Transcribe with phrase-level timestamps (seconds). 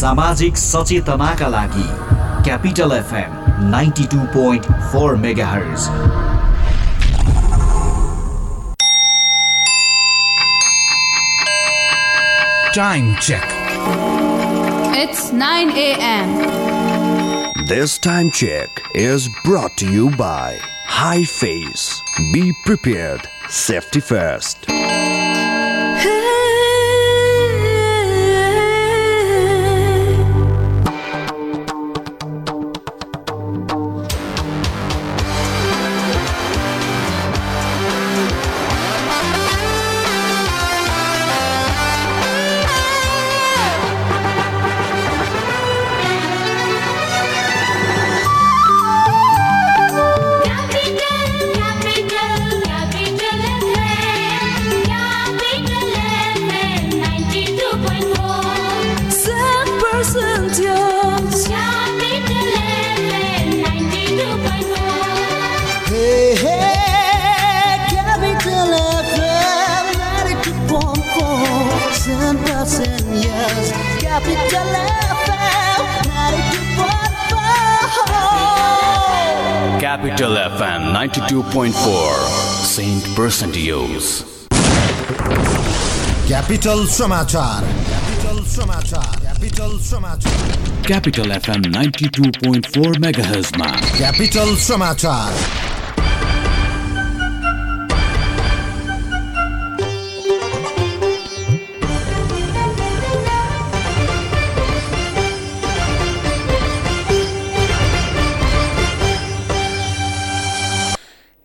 [0.00, 1.88] सामाजिक सचेतनाका लागि
[2.44, 5.88] capital FM ninety two point four megahertz
[12.74, 13.44] Time check.
[14.94, 17.66] It's 9 a.m.
[17.66, 22.00] This time check is brought to you by High Face.
[22.32, 23.28] Be prepared.
[23.48, 24.66] Safety first.
[80.13, 81.73] Capital FM 92.4
[82.71, 84.07] Saint Percentios.
[86.27, 95.31] Capital समाचार Capital समाचार Capital समाचार Capital FM 92.4 MHz मा Capital समाचार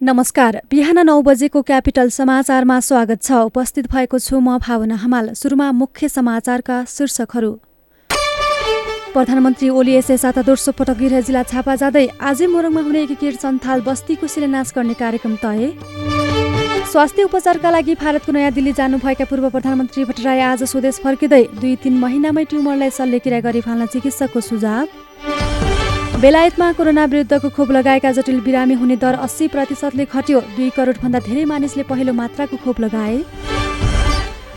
[0.09, 5.67] नमस्कार। बिहान नौ बजेको capital समाचारमा स्वागत छ। उपस्थित भएको छु म भावना हमाल। सुरुमा
[5.73, 7.53] मुख्य समाचारका शीर्षकहरू।
[9.13, 13.81] प्रधानमन्त्री ओली यसै साता दोस्रो पटक गृह जिल्ला छापा जाँदै आजै मोरङमा हुने एकीकृत सन्थाल
[13.85, 15.77] बस्तीको शिलान्यास गर्ने कार्यक्रम तय।
[16.89, 22.01] स्वास्थ्य उपचारका लागि भारतको नयाँ दिल्ली जानुभएका पूर्व प्रधानमन्त्री भट्टराई आज स्वदेश फर्किँदै दुई तीन
[22.01, 24.87] महिनामै ट्युमरलाई शल्यक्रिया गरी फाल्न चिकित्सकको सुझाव।
[26.21, 31.45] बेलायतमा कोरोना विरुद्धको खोप लगाएका जटिल बिरामी हुने दर अस्सी प्रतिशतले घट्यो। दुई करोडभन्दा धेरै
[31.45, 33.23] मानिसले पहिलो मात्राको खोप लगाए।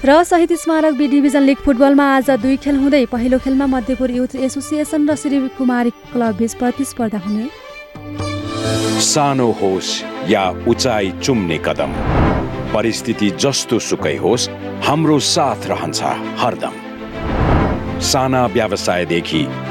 [0.01, 4.35] र शहीद स्मारक बी डिभिजन लिग फुटबलमा आज दुई खेल हुँदै पहिलो खेलमा मध्यपुर युथ
[4.41, 7.45] एसोसिएसन र श्री कुमारी क्लब बीच प्रतिस्पर्धा हुने।
[9.05, 9.91] सानो होस्
[10.29, 11.91] या उचाइ चुम्ने कदम।
[12.73, 14.49] परिस्थिति जस्तो सुकै होस्
[14.81, 16.01] हाम्रो साथ रहन्छ
[16.41, 16.75] हरदम।
[18.01, 19.45] साना व्यवसायदेखि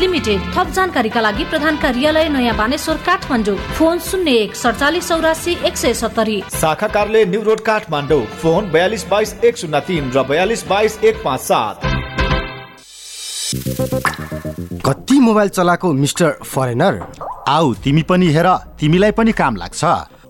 [0.00, 5.76] लिमिटेड थप जानकारीका लागि प्रधान कार्यालय नयाँ बानेश्वर काठमाडौँ। फोन शून्य एक सडचालिस चौरासी एक
[5.76, 10.66] सय सत्तरी। शाखा कार्यालय न्यू रोड काठमाडौँ। फोन बयालिस बाइस एक शून्य तिन र बयालिस
[10.68, 11.80] बाइस एक पाँच सात।
[14.86, 17.00] कति मोबाइल चलाएको मिस्टर फरेनर?
[17.48, 18.48] आऊ तिमी पनि हेर
[18.80, 19.84] तिमीलाई पनि काम लाग्छ।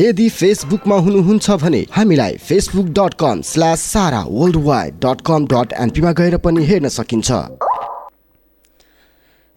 [0.00, 5.72] यदि फेसबुकमा हुनुहुन्छ भने हामीलाई Facebook dot com slash Sara world wide dot com dot
[5.80, 7.30] एनपीमा गएर पनि हेर्न सकिन्छ।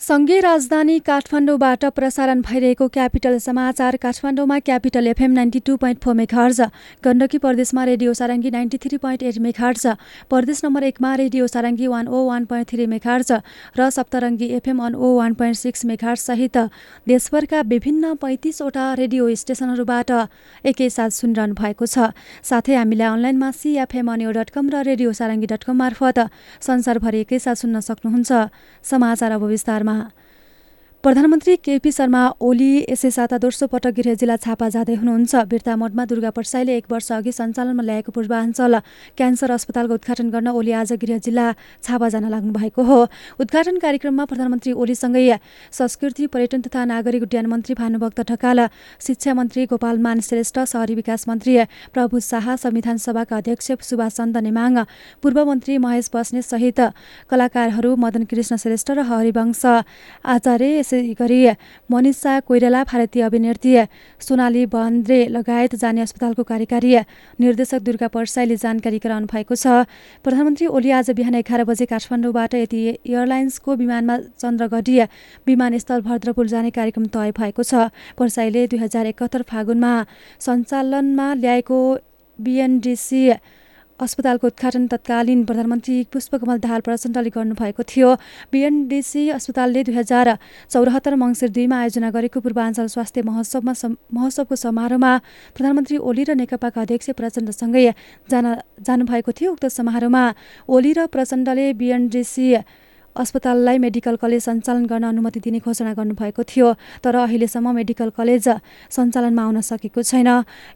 [0.05, 6.61] सङ्घीय राजधानी काठमाडौँबाट प्रसारण भइरहेको क्यापिटल समाचार काठमाडौँमा Capital FM ninety two point four megahertz
[7.05, 9.85] Gandaki प्रदेशमा radio Sarangi ninety three point eight megahertz
[10.29, 13.31] प्रदेश नम्बर एकमा radio Sarangi one O one point three megahertz
[13.79, 16.57] र Saptarangi FM one O one point six megahertz सहित
[17.13, 20.11] देशभरका विभिन्न पैँतिसवटा radio स्टेसनहरूबाट
[20.73, 22.13] एकैसाथ सुनिरहनु भएको छ।
[22.51, 26.23] साथै हामीलाई अनलाइनमा सिएफएम अनियो डट कम र रेडियो सारङ्गी डट कम मार्फत
[26.61, 28.31] संसारभरि एकैसाथ सुन्न सक्नुहुन्छ।
[28.85, 30.09] समाचार अब विस्तारमा। ว่า
[31.05, 36.03] प्रधानमन्त्री केपी शर्मा ओली यसै साता दोस्रो पटक गृह जिल्ला छापा जाँदै हुनुहुन्छ। बिर्ता मोडमा
[36.09, 38.73] दुर्गा प्रसाईले एक वर्ष अघि सञ्चालनमा ल्याएको पूर्वाञ्चल
[39.13, 41.45] क्यान्सर अस्पतालको उद्घाटन गर्न ओली आज गृह जिल्ला
[41.85, 42.97] छापा जान लाग्नु भएको हो।
[43.37, 45.37] उद्घाटन कार्यक्रममा प्रधानमन्त्री ओलीसँगै
[45.77, 48.59] संस्कृति पर्यटन तथा नागरिक उड्डयन मन्त्री भानुभक्त ढकाल
[49.05, 51.53] शिक्षा मन्त्री गोपाल मान श्रेष्ठ शहरी विकास मन्त्री
[51.93, 54.81] प्रभु शाह संविधान सभाका अध्यक्ष सुभाष चन्द नेमाङ
[55.21, 56.81] पूर्व मन्त्री महेश बस्नेत सहित
[57.29, 59.65] कलाकारहरू मदन कृष्ण श्रेष्ठ र हरिवंश
[60.35, 61.39] आचार्य यसै गरी
[61.89, 63.73] मनिषा कोइराला भारतीय अभिनेत्री
[64.21, 66.95] सोनाली बन्द्रे लगायत जाने अस्पतालको कार्यकारी
[67.39, 69.85] निर्देशक दुर्गा पर्साईले जानकारी गराउनु भएको छ।
[70.23, 74.95] प्रधानमन्त्री ओली आज बिहान एघार बजे काठमाडौँबाट यति एयरलाइन्सको विमानमा चन्द्रगढी
[75.47, 79.93] विमानस्थल भद्रपुर जाने कार्यक्रम तय भएको छ। पर्साईले दुई हजार एकहत्तर फागुनमा
[80.39, 81.79] सञ्चालनमा ल्याएको
[82.39, 83.23] बिएनडिसी
[83.99, 88.09] अस्पतालको उद्घाटन तत्कालीन प्रधानमन्त्री पुष्पकमल दाहाल प्रचण्डले गर्नुभएको थियो।
[88.51, 90.27] बिएनडिसी अस्पतालले दुई हजार
[90.67, 93.73] चौरात्तर मङ्सिर दुईमा आयोजना गरेको पूर्वाञ्चल स्वास्थ्य महोत्सवमा
[94.11, 95.11] महोत्सवको समारोहमा
[95.55, 97.85] प्रधानमन्त्री ओली र नेकपाका अध्यक्ष प्रचण्डसँगै
[98.27, 98.45] जान
[98.83, 100.23] जानुभएको थियो। उक्त समारोहमा
[100.67, 102.47] ओली र प्रचण्डले बिएनडिसी
[103.15, 106.67] अस्पताललाई मेडिकल कलेज सञ्चालन गर्न अनुमति दिने घोषणा गर्नुभएको थियो
[107.03, 108.47] तर अहिलेसम्म मेडिकल कलेज
[108.91, 110.29] सञ्चालनमा आउन सकेको छैन।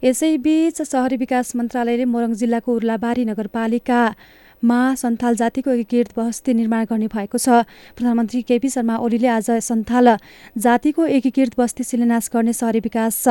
[0.04, 7.38] यसैबीच सहरी विकास मन्त्रालयले मोरङ जिल्लाको उर्लाबारी नगरपालिकामा सन्थाल जातिको एकीकृत बस्ती निर्माण गर्ने भएको
[7.38, 7.64] छ।
[7.96, 10.16] प्रधानमन्त्री केपी शर्मा ओलीले आज सन्थाल
[10.58, 13.22] जातिको एकीकृत बस्ती शिलान्यास गर्ने सहरी विकास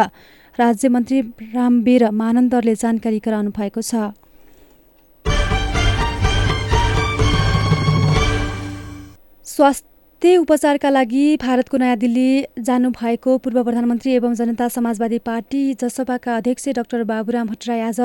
[0.59, 1.19] राज्यमन्त्री
[1.53, 4.13] रामवीर मानन्दरले जानकारी गराउनु भएको छ।
[9.55, 9.87] स्वास्थ्य
[10.19, 17.03] उपचारका लागि भारतको नयाँ दिल्ली जानुभएको पूर्व प्रधानमन्त्री एवं जनता समाजवादी पार्टी जसपाका अध्यक्ष डाक्टर
[17.07, 17.99] बाबुराम भट्टराई आज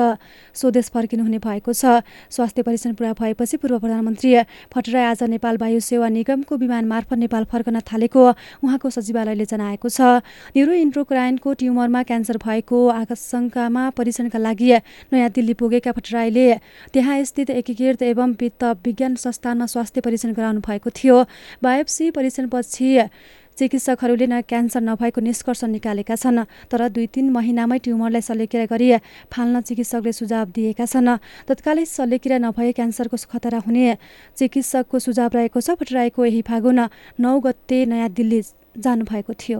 [0.55, 1.99] स्वदेश फर्किनुहुने भएको छ।
[2.31, 4.31] स्वास्थ्य परीक्षण पुरा भएपछि पूर्व प्रधानमन्त्री
[4.71, 8.23] भट्टराई आज नेपाल वायु सेवा निगमको विमान मार्फत नेपाल फर्कन थालेको
[8.63, 10.23] उहाँको सचिवालयले जनाएको छ।
[10.55, 14.71] न्युरो इन्ट्रोक्राइनको ट्युमरमा क्यान्सर भएको आशंकामा परीक्षणका लागि
[15.11, 16.47] नयाँ दिल्ली पुगेका भट्टराईले
[16.95, 21.23] त्यहाँ स्थित एकीकृत एवं वित्त विज्ञान संस्थानमा स्वास्थ्य परीक्षण गराउनु भएको थियो।
[21.59, 22.87] बायोप्सी परीक्षणपछि
[23.57, 28.87] चिकित्सकहरूले न क्यान्सर नभएको निष्कर्ष निकालेका छन् तर दुई तिन महिनामै ट्युमरलाई शल्यक्रिया गरी
[29.31, 31.09] फाल्न चिकित्सकले सुझाव दिएका छन्।
[31.47, 33.85] तत्कालै शल्यक्रिया नभए क्यान्सरको खतरा हुने
[34.35, 36.79] चिकित्सकको सुझाव रहेको छ। भट्टराईको यही फागुन
[37.15, 38.41] नौ गते नयाँ दिल्ली
[38.75, 39.59] जानुभएको थियो।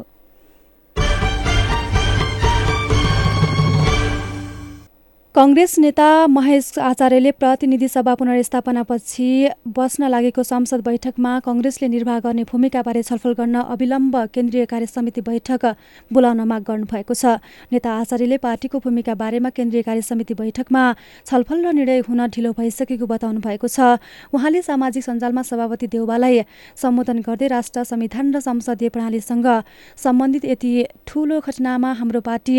[5.35, 9.25] कङ्ग्रेस नेता महेश आचार्यले प्रतिनिधि सभा पुनर्स्थापनापछि
[9.67, 15.65] बस्न लागेको संसद बैठकमा कङ्ग्रेसले निर्वाह गर्ने भूमिकाबारे छलफल गर्न अविलम्ब केन्द्रीय कार्य समिति बैठक
[16.11, 20.83] बोलाउन माग गर्नुभएको छ। नेता आचार्यले पार्टीको भूमिका बारेमा केन्द्रीय कार्य समिति बैठकमा
[21.27, 23.99] छलफल र निर्णय हुन ढिलो भइसकेको बताउनु भएको छ।
[24.31, 26.41] उहाँले सामाजिक सञ्जालमा सभापति देउबालाई
[26.79, 29.51] सम्बोधन गर्दै राष्ट्र संविधान र संसदीय प्रणालीसँग
[29.99, 30.73] सम्बन्धित यति
[31.03, 32.55] ठूलो घटनामा हाम्रो पार्टी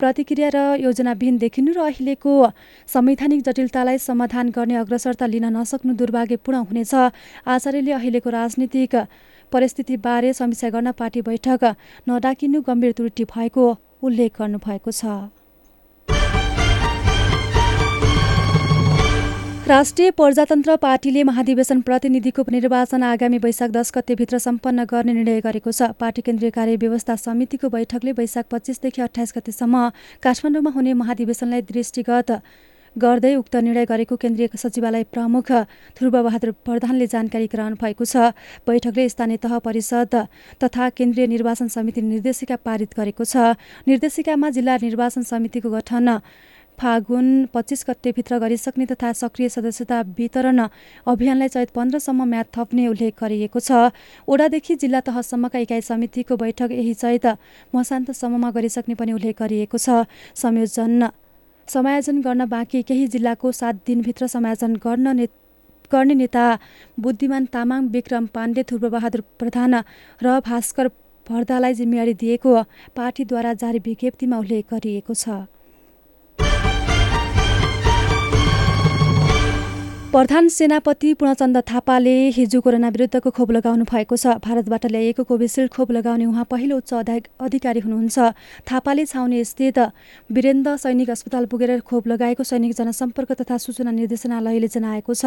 [0.00, 2.50] प्रतिक्रिया र योजनाविहीन देखिनु र अहिलेको
[2.88, 6.94] संवैधानिक जटिलतालाई समाधान गर्ने अग्रसरता लिन नसक्नु दुर्भाग्यपूर्ण हुनेछ।
[7.44, 8.94] आचार्यले अहिलेको राजनीतिक
[9.52, 11.62] परिस्थितिबारे समीक्षा गर्न पार्टी बैठक
[12.08, 13.64] नडाकिनु गम्भीर त्रुटि भएको
[14.02, 15.04] उल्लेख गर्नुभएको छ।
[19.66, 25.88] राष्ट्रिय प्रजातन्त्र पार्टीले महाधिवेशन प्रतिनिधिको निर्वाचन आगामी वैशाख दस गतेभित्र सम्पन्न गर्ने निर्णय गरेको छ।
[25.96, 29.88] पार्टी केन्द्रीय कार्य व्यवस्था समितिको बैठकले वैशाख पच्चिसदेखि अठाइस गतेसम्म
[30.22, 32.32] काठमाडौँमा हुने महाधिवेशनलाई दृष्टिगत
[32.96, 35.52] गर्दै उक्त निर्णय गरेको केन्द्रीय सचिवालय प्रमुख
[35.96, 38.36] ध्रुवबहादुर प्रधानले जानकारी गराउनु भएको छ।
[38.68, 40.14] बैठकले स्थानीय तह परिषद
[40.60, 43.56] तथा केन्द्रीय निर्वाचन समिति निर्देशिका पारित गरेको छ।
[43.88, 46.20] निर्देशिकामा जिल्ला निर्वाचन समितिको गठन
[46.78, 50.58] फागुन पच्चिस गतेभित्र गरिसक्ने तथा सक्रिय सदस्यता वितरण
[51.06, 53.94] अभियानलाई चैत पन्ध्रसम्म म्याद थप्ने उल्लेख गरिएको छ।
[54.28, 57.26] ओडादेखि जिल्ला तहसम्मका इकाइ समितिको बैठक यही चैत
[57.74, 60.02] मसान्तसम्ममा गरिसक्ने पनि उल्लेख गरिएको छ।
[60.34, 61.08] संयोजन
[61.68, 65.26] समायोजन गर्न बाँकी केही जिल्लाको सात दिनभित्र समायोजन गर्न ने
[65.92, 66.44] गर्ने नेता
[67.00, 69.74] बुद्धिमान तामाङ विक्रम पाण्डे ध्रुवबहादुर प्रधान
[70.20, 70.88] र भास्कर
[71.26, 72.52] भर्दालाई जिम्मेवारी दिएको
[72.96, 75.48] पार्टीद्वारा जारी विज्ञप्तिमा उल्लेख गरिएको छ।
[80.14, 85.90] प्रधान सेनापति पूर्णचन्द थापाले हिजो कोरोना विरुद्धको खोप लगाउनु भएको छ। भारतबाट ल्याइएको कोभिसिल्ड खोप
[85.90, 88.18] लगाउने उहाँ पहिलो उच्च अधि- अधिकारी हुनुहुन्छ।
[88.70, 89.78] थापाले छाउनी स्थित
[90.30, 95.24] वीरेन्द्र सैनिक अस्पताल पुगेर खोप लगाएको सैनिक जनसम्पर्क तथा सूचना निर्देशनालयले जनाएको छ।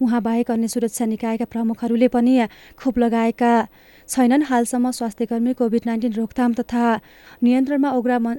[0.00, 2.48] उहाँ बाहेक अन्य सुरक्षा निकायका प्रमुखहरूले पनि
[2.80, 3.68] खोप लगाएका
[4.08, 7.00] छैनन्। हालसम्म स्वास्थ्यकर्मी कोभिड नाइन्टिन रोकथाम तथा
[7.42, 8.36] नियन्त्रणमा अग्रा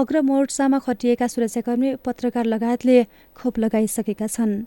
[0.00, 3.04] अग्रमोर्चामा खटिएका सुरक्षाकर्मी पत्रकार लगायतले
[3.36, 4.64] खोप लगाइसकेका छन्।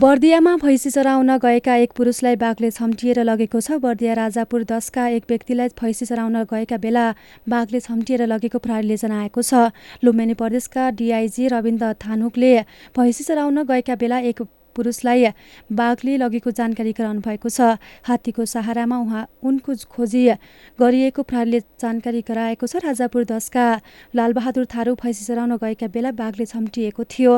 [0.00, 5.68] बर्दियामा भैँसी चराउन गएका एक पुरुषलाई बाघले छम्टिएर लगेको छ। बर्दिया राजापुर दसका एक व्यक्तिलाई
[5.76, 7.04] भैँसी चराउन गएका बेला
[7.44, 9.68] बाघले छम्टिएर लगेको प्रहरीले जनाएको छ।
[10.00, 12.52] लुम्बिनी प्रदेशका डिआइजी रविन्द्र थानुकले
[12.96, 14.40] भैँसी चराउन गएका बेला एक
[14.72, 15.26] पुरुषलाई
[15.68, 17.76] बाघले लगेको जानकारी गराउनु भएको छ।
[18.08, 20.24] हात्तीको सहारामा उहाँ उनको खोजी
[20.80, 23.66] गरिएको प्रहरीले जानकारी गराएको छ। राजापुर दसका
[24.16, 27.36] लालबहादुर थारू भैँसी चराउन गएका बेला बाघले छम्टिएको थियो।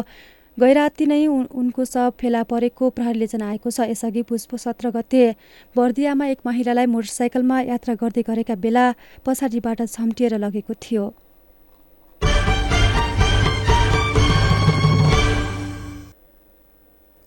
[0.61, 5.35] गैराती नै उन- उनको शव फेला परेको प्रहरीले जनाएको छ। यसअघि पुष्प सत्र गते
[5.77, 8.95] बर्दियामा एक महिलालाई मोटरसाइकलमा यात्रा गर्दै गरेका बेला
[9.25, 11.15] पछाडिबाट छम्टिएर लगेको थियो।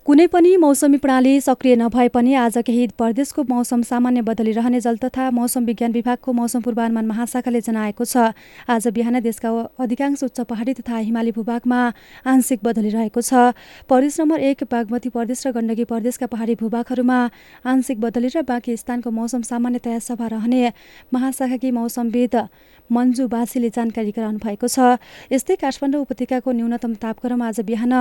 [0.05, 5.29] कुनै पनि मौसमी प्रणाली सक्रिय नभए पनि आज केही प्रदेशको मौसम सामान्य बदलिरहने जल तथा
[5.33, 8.37] मौसम विज्ञान विभागको मौसम पूर्वानुमान महाशाखाले जनाएको छ।
[8.69, 9.49] आज बिहान देशका
[9.81, 11.79] अधिकांश उच्च पहाडी तथा हिमाली भूभागमा
[12.23, 13.57] आंशिक बदलिरहेको छ।
[13.89, 17.19] प्रदेश नम्बर एक बागमती प्रदेश र गण्डकी प्रदेशका पहाडी भूभागहरूमा
[17.65, 20.61] आंशिक बदली र बाँकी स्थानको मौसम सामान्यतया सफा रहने
[21.17, 22.35] महाशाखाकी मौसमविद
[22.93, 25.01] मन्जु बासीले जानकारी गराउनु भएको छ।
[25.33, 27.93] यस्तै काठमाडौँ उपत्यकाको न्यूनतम तापक्रम आज बिहान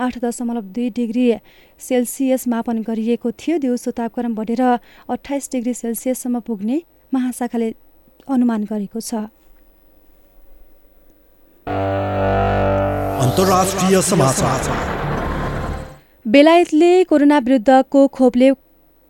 [0.00, 1.28] आठ दशमलव दुई डिग्री
[1.80, 6.82] सेल्सियस मापन गरिएको थियो दिउँसो तापक्रम बढेर अठाइस डिग्री सेल्सियससम्म पुग्ने
[7.14, 7.68] महाशाखाले
[8.28, 9.28] अनुमान गरेको छ।
[16.26, 18.50] बेलायतले कोरोना विरुद्धको खोपले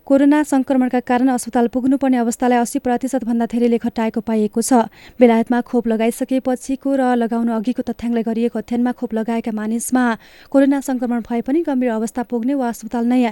[0.07, 4.90] कोरोना संक्रमणका कारण अस्पताल पुग्नुपर्ने अवस्थालाई अस्सी प्रतिशतभन्दा धेरैले घटाएको पाइएको छ।
[5.21, 10.04] बेलायतमा खोप लगाइसकेपछिको र लगाउन अघिको तथ्याङ्कले गरिएको अध्ययनमा खोप लगाएका मानिसमा
[10.50, 13.23] कोरोना संक्रमण भए पनि गम्भीर अवस्था पुग्ने वा अस्पताल नै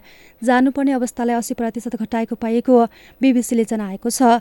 [0.43, 2.75] जानुपर्ने अवस्थालाई अस्सी प्रतिशत घटाएको पाइएको
[3.21, 4.39] बिबिसीले जनाएको छ।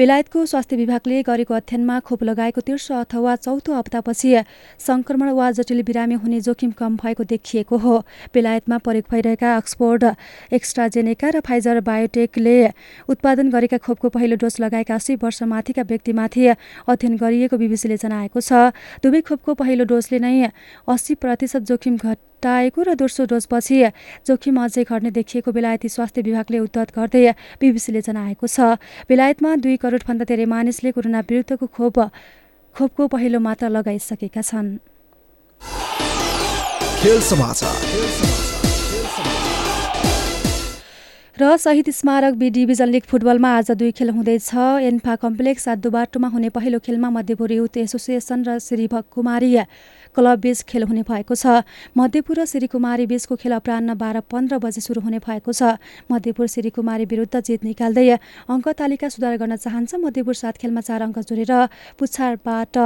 [0.00, 4.32] बेलायतको स्वास्थ्य विभागले गरेको अध्ययनमा खोप लगाएको तेर्सो अथवा चौथो हप्तापछि
[4.80, 7.98] संक्रमण वा जटिल बिरामी हुने जोखिम कम भएको देखिएको हो।
[8.32, 10.04] बेलायतमा प्रयोग भइरहेका अक्सफोर्ड
[10.52, 12.56] एक्स्ट्राजेनेका र फाइजर बायोटेकले
[13.12, 18.72] उत्पादन गरेका खोपको पहिलो डोज लगाएका अस्सी वर्षमाथिका व्यक्तिमाथि अध्ययन गरिएको बिबिसीले जनाएको छ।
[19.04, 20.48] दुवै खोपको पहिलो डोजले नै
[20.88, 22.00] अस्सी प्रतिशत जोखिम
[22.40, 23.92] घटाएको र दोस्रो डोजपछि
[24.24, 30.24] जोखिम अझै घट्ने देखिएको बेलायती स्वास्थ्य विभागले उद्धत गर्दै बिबिसीले जनाएको छ। बेलायतमा दुई करोडभन्दा
[30.24, 31.96] धेरै मानिसले कोरोना विरुद्धको खोप
[32.74, 34.80] खोपको पहिलो मात्रा लगाइसकेका छन्।
[41.40, 44.52] र शहीद स्मारक बी डिभिजन लिग फुटबलमा आज दुई खेल हुँदैछ
[44.84, 49.56] एन्फा कम्प्लेक्स सातुबाटोमा हुने पहिलो खेलमा मध्यपुर युथ एसोसिएसन र श्री कुमारी
[50.16, 51.64] क्लब बीच खेल हुने भएको छ।
[51.96, 55.80] मध्यपुर र श्रीकुमारी बीचको खेल अपरान्न बाह्र पन्ध्र बजे सुरु हुने भएको छ।
[56.12, 58.08] मध्यपुर श्रीकुमारी विरुद्ध जित निकाल्दै
[58.50, 61.52] अङ्क तालिका सुधार गर्न चाहन्छ। मध्यपुर सात खेलमा चार अङ्क जोडेर
[61.96, 62.76] पुछारबाट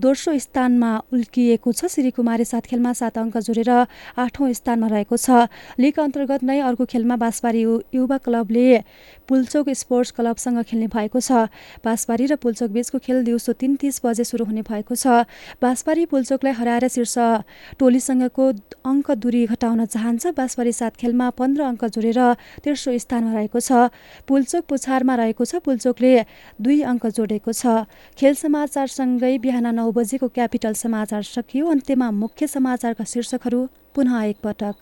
[0.00, 3.70] दोस्रो स्थानमा उल्किएको छ। श्रीकुमारी सात खेलमा सात अङ्क जोडेर
[4.16, 8.68] आठौँ स्थानमा रहेको छ। लिग अन्तर्गत नै अर्को खेलमा बाँसबारी युवा क्लबले
[9.28, 11.52] पुल्चोक स्पोर्ट्स क्लबसँग खेल्ने भएको छ।
[11.84, 15.28] बाँसबारी र पुल्चोक बीचको खेल दिउँसो तिन तिस बजे सुरु हुने भएको छ।
[15.60, 18.44] बाँसबारी पुल्चोकलाई हराएर शीर्ष टोलीसँगको
[18.80, 22.20] अङ्क दूरी घटाउन चाहन्छ। बाँसबारी सात खेलमा पन्ध्र अङ्क जोडेर
[22.64, 23.92] तेस्रो स्थानमा रहेको छ।
[24.24, 26.12] पुल्चोक पुछारमा रहेको छ। पुल्चोकले
[26.56, 27.84] दुई अङ्क जोडेको छ।
[28.16, 33.60] खेल समाचारसँगै बिहान नौ नौ बजेको क्यापिटल समाचार सकियो अन्त्यमा मुख्य समाचारका शीर्षकहरू
[33.94, 34.74] पुनः एकपटक।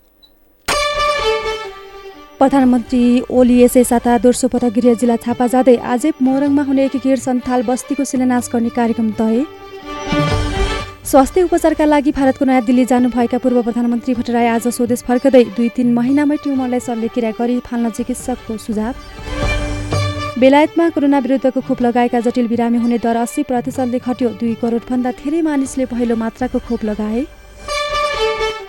[2.38, 7.62] प्रधानमन्त्री ओली यसै साता दोस्रो पटक गृह जिल्ला छापा जाँदै आजै मोरङमा हुने एकीकृत सन्थाल
[7.64, 9.44] बस्तीको शिलान्यास गर्ने कार्यक्रम तय।
[11.08, 15.94] स्वास्थ्य उपचारका लागि भारतको नयाँ दिल्ली जानुभएका पूर्व प्रधानमन्त्री भट्टराई आज स्वदेश फर्कदै दुई तिन
[15.94, 19.47] महिनामै ट्युमरलाई शल्यक्रिया गरी फाल्न चिकित्सकको सुझाव।
[20.38, 25.40] बेलायतमा कोरोना विरुद्धको खोप लगाएका जटिल बिरामी हुने दर अस्सी प्रतिशतले घट्यो। दुई करोडभन्दा धेरै
[25.42, 27.26] मानिसले पहिलो मात्राको खोप लगाए।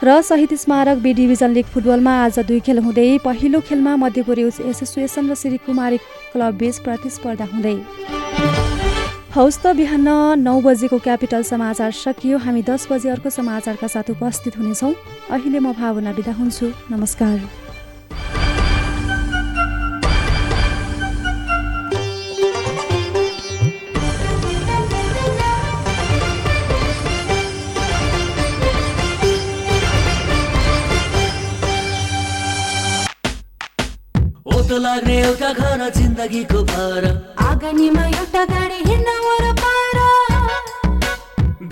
[0.01, 5.29] र शहीद स्मारक बी डिभिजन लिग फुटबलमा आज दुई खेल हुँदै पहिलो खेलमा मध्यपुरी एसोसिएसन
[5.29, 5.97] र श्री कुमारी
[6.33, 7.77] क्लब बीच प्रतिस्पर्धा हुँदै।
[9.29, 10.09] हौस् त बिहान
[10.41, 14.93] नौ बजेको क्यापिटल समाचार सकियो। हामी दस बजे अर्को समाचारका साथ उपस्थित हुनेछौँ।
[15.29, 17.68] अहिले म भावना बिदा हुन्छु। नमस्कार।
[34.69, 37.05] ओतो लाग्ने एउटा घर जिन्दगीको भर
[37.41, 39.97] आँगनीमा एउटा गाडी हिँड्न वरपर।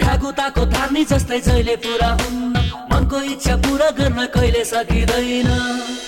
[0.01, 2.57] भ्यागुताको थानी जस्तै जहिले पुरा हुन्न।
[2.89, 5.49] मनको इच्छा पुरा गर्न कहिले सकिँदैन।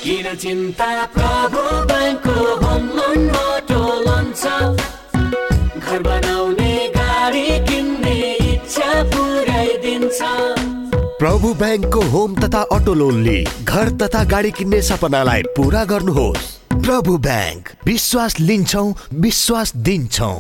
[0.01, 1.61] किन चिन्ता प्रभु
[1.93, 4.43] ब्याङ्कको होम लोन अटो लोन छ
[5.77, 8.19] घर बनाउने गाडी किन्ने
[8.49, 10.19] इच्छा पुऱ्याइदिन्छ।
[11.21, 16.57] प्रभु ब्याङ्कको होम तथा अटो लोनले घर तथा गाडी किन्ने सपनालाई पुरा गर्नुहोस्।
[16.89, 20.31] प्रभु ब्याङ्क। विश्वास लिन्छौ विश्वास दिन्छौ।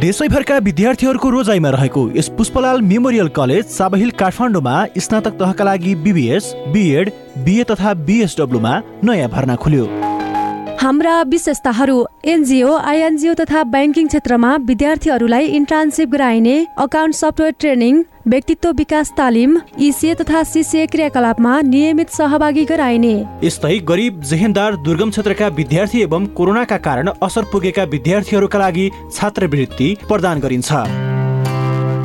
[0.00, 7.12] देशैभरका विद्यार्थीहरूको रोजाइमा रहेको यस पुष्पलाल मेमोरियल कलेज साबहिल काठमाडौँमा स्नातक तहका लागि बिबिएस बिएड
[7.38, 10.13] बिए तथा बिएसडब्लुमा नयाँ भर्ना खुल्यो।
[10.84, 11.96] हाम्रा विशेषताहरू
[12.30, 20.14] एनजिओ आइएनजिओ तथा ब्याङ्किङ क्षेत्रमा विद्यार्थीहरूलाई इन्टर्नसिप गराइने अकाउन्ट सफ्टवेयर ट्रेनिङ व्यक्तित्व विकास तालिम इसिए
[20.14, 27.10] तथा सिसिए क्रियाकलापमा नियमित सहभागी गराइने। यस्तै गरिब जेहेन्दार दुर्गम क्षेत्रका विद्यार्थी एवं कोरोनाका कारण
[27.22, 30.84] असर पुगेका विद्यार्थीहरूका लागि छात्रवृत्ति प्रदान गरिन्छ।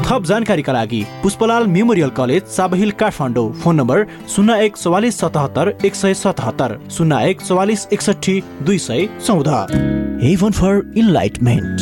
[0.10, 3.52] थप जानकारीका लागि Pushpalal memorial college Sabahil Kathmandu.
[3.62, 9.06] Phone number शून्य एक चौवालिस सतहत्तर एक सय सतहत्तर शून्य एक चौवालिस एकसठी दुई सय
[9.26, 9.48] चौध।
[10.24, 11.78] हेभन फर इन्लाइटमेन्ट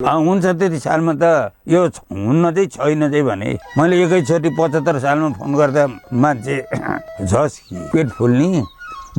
[0.00, 5.54] हुन्छ त्यति सालमा त यो हुन्न चाहिँ छैन चाहिँ भने मैले एकैचोटि पचहत्तर सालमा फोन
[5.54, 6.56] गर्दा मान्छे
[7.28, 7.60] झस्
[7.92, 8.62] पेट फुल्ने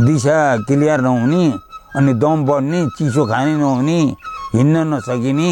[0.01, 1.45] दिशा क्लियर नहुने
[1.97, 3.99] अनि दम बढ्ने चिसो खाने नहुने
[4.55, 5.51] हिँड्न नसकिने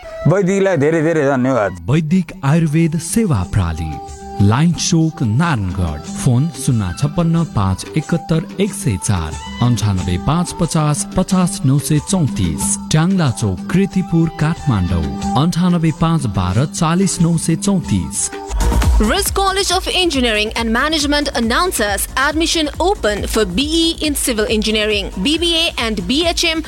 [0.29, 3.91] वैदिकलाई धेरै धेरै धन्यवाद वैदिक आयुर्वेद सेवा प्रणाली
[4.49, 9.31] लाइन चोक नारायणगढ फोन शून्य छप्पन्न पाँच एकहत्तर एक सय चार
[9.67, 15.03] अन्ठानब्बे पाँच पचास पचास नौ सय चौतिस ट्याङ्ला चौक कृतिपुर काठमाडौँ
[15.43, 18.29] अन्ठानब्बे पाँच बाह्र चालिस नौ सय चौतिस
[19.09, 25.63] Risk College of Engineering and Management announces admission open for BE in Civil Engineering, BBA,
[25.87, 26.61] and BHM.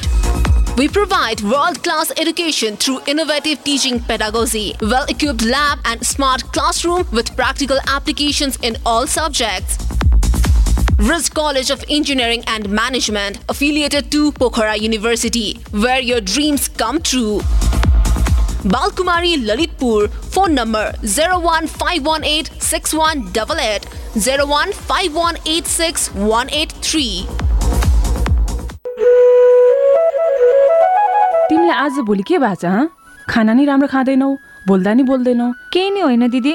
[0.76, 7.06] We provide world class education through innovative teaching pedagogy, well equipped lab, and smart classroom
[7.12, 9.78] with practical applications in all subjects.
[10.98, 17.42] Risk College of Engineering and Management, affiliated to Pokhara University, where your dreams come true.
[18.64, 23.86] Balkumari Lalitpur, phone number 01518 6188
[31.50, 32.88] तिमीलाई आज भोलि के भएको छ हँ?
[33.30, 34.30] खाना नि राम्रो खाँदैनौ
[34.68, 36.54] बोल्दा नि बोल्दैनौ। केही नै होइन दिदी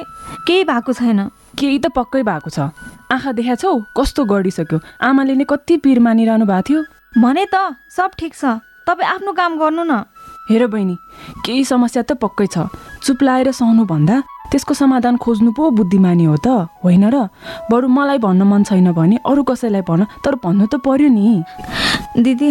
[0.48, 1.20] केही भएको छैन।
[1.58, 2.72] केही त पक्कै भएको छ।
[3.12, 6.80] आँखा देखा छौ कस्तो गरिसक्यो। आमाले नै कति पिर मानिरहनु भएको थियो।
[7.20, 10.08] भने त सब ठिक छ। तपाईँ आफ्नो काम गर्नु न।
[10.48, 10.96] हेर बहिनी
[11.44, 12.72] केही समस्या त पक्कै छ।
[13.04, 14.16] चुप लाएर सहनु भन्दा
[14.48, 16.48] त्यसको समाधान खोज्नु पो बुद्धिमानी हो त
[16.80, 17.28] होइन र?
[17.68, 21.44] बरु मलाई भन्न मन छैन भने अरू कसैलाई भन तर भन्नु त पर्यो नि।
[22.24, 22.50] दिदी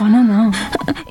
[0.00, 0.52] भन न।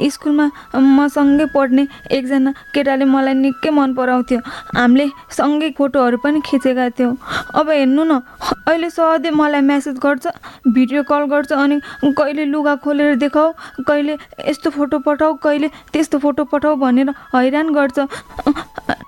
[0.10, 4.40] स्कुलमा मसँगै पढ्ने एकजना केटाले मलाई निकै मन पराउँथ्यो।
[4.76, 7.16] हामीले सँगै फोटोहरू पनि खिचेका थियौँ।
[7.54, 8.20] अब हेर्नु न
[8.68, 10.28] अहिले सधैँ मलाई म्यासेज गर्छ
[10.74, 11.80] भिडियो कल गर्छ अनि
[12.18, 13.52] कहिले लुगा खोलेर देखाऊ
[13.88, 14.18] कहिले
[14.50, 18.00] यस्तो फोटो पठाऊ कहिले त्यस्तो फोटो पठाऊ भनेर हैरान गर्छ।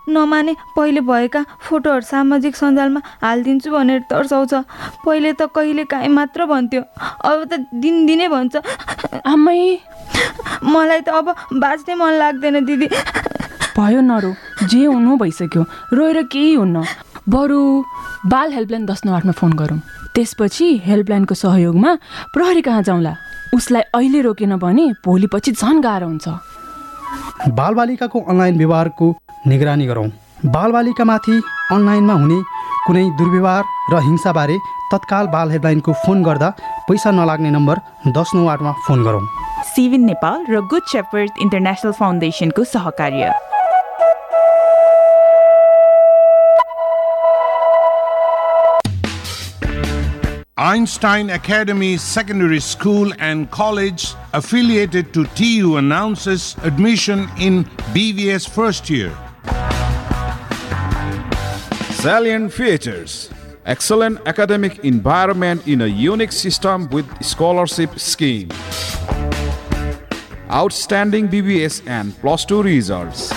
[0.10, 4.54] नमाने पहिले भएका फोटोहरू सामाजिक सञ्जालमा हालिदिन्छु भनेर तर्साउँछ।
[5.06, 6.82] पहिले त कहिले काहीँ मात्र भन्थ्यो
[7.26, 8.56] अब त दिनदिनै भन्छ।
[9.26, 9.71] आमै
[10.64, 11.28] मलाई त अब
[11.62, 12.88] बाँच्नै मन लाग्दैन दिदी।
[13.78, 14.32] भयो नरो
[14.68, 15.62] जे हुनु भइसक्यो।
[15.94, 16.84] रोएर केही हुन्न।
[17.30, 17.60] बरु
[18.28, 19.80] बाल हेल्पलाइन दस नौ आठमा फोन गरौँ।
[20.16, 21.92] त्यसपछि हेल्पलाइनको सहयोगमा
[22.34, 23.14] प्रहरी कहाँ जाउँला?
[23.56, 26.28] उसलाई अहिले रोकेन भने भोलिपछि झन् गाह्रो हुन्छ।
[27.52, 29.08] बालबालिकाको अनलाइन व्यवहारको
[29.48, 30.08] निगरानी गरौँ।
[30.46, 31.36] बालबालिकामाथि
[31.72, 32.40] अनलाइनमा हुने
[32.88, 34.58] कुनै दुर्व्यवहार र हिंसाबारे
[34.92, 36.50] तत्काल बाल हेल्पलाइनको फोन गर्दा
[36.88, 37.76] पैसा नलाग्ने नम्बर
[38.18, 39.24] दस नौ आठमा फोन गरौँ।
[39.75, 43.35] सिभिन नेपाल र गुड शेपर्ड इन्टरनेसनल फाउन्डेसनको सहकार्य
[50.59, 59.12] Einstein Academy Secondary School and College, affiliated to TU, announces admission in BVS first year.
[62.01, 63.31] Salient features
[63.66, 68.49] excellent academic environment in a unique system with scholarship scheme.
[70.52, 73.30] Outstanding BBS and plus 2 results.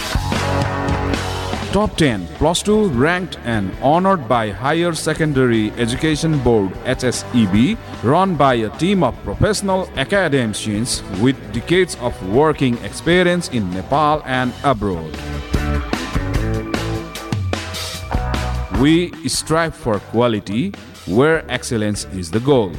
[1.70, 8.55] Top 10 plus 2 ranked and honored by Higher Secondary Education Board HSEB run by
[8.55, 15.14] a team of professional academicians with decades of working experience in Nepal and abroad.
[18.81, 20.72] We strive for quality
[21.07, 22.72] where excellence is the goal.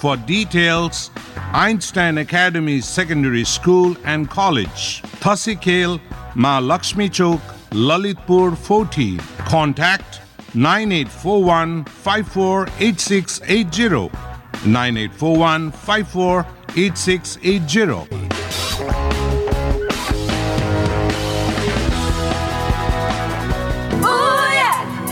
[0.00, 1.10] For details,
[1.52, 6.00] Einstein Academy Secondary School and College, Thasikel,
[6.34, 9.18] Ma Lakshmi Chowk, Lalitpur 40.
[9.48, 10.20] Contact
[10.54, 14.10] 9841 548680.
[14.64, 18.06] 9841 548680.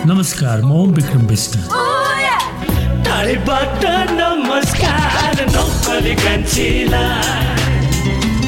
[0.06, 1.54] नमस्कार म ओम विक्रम विष्ट
[3.06, 3.84] टाढेबाट
[4.59, 7.43] नमस्कार नौकरी कान्छीलाई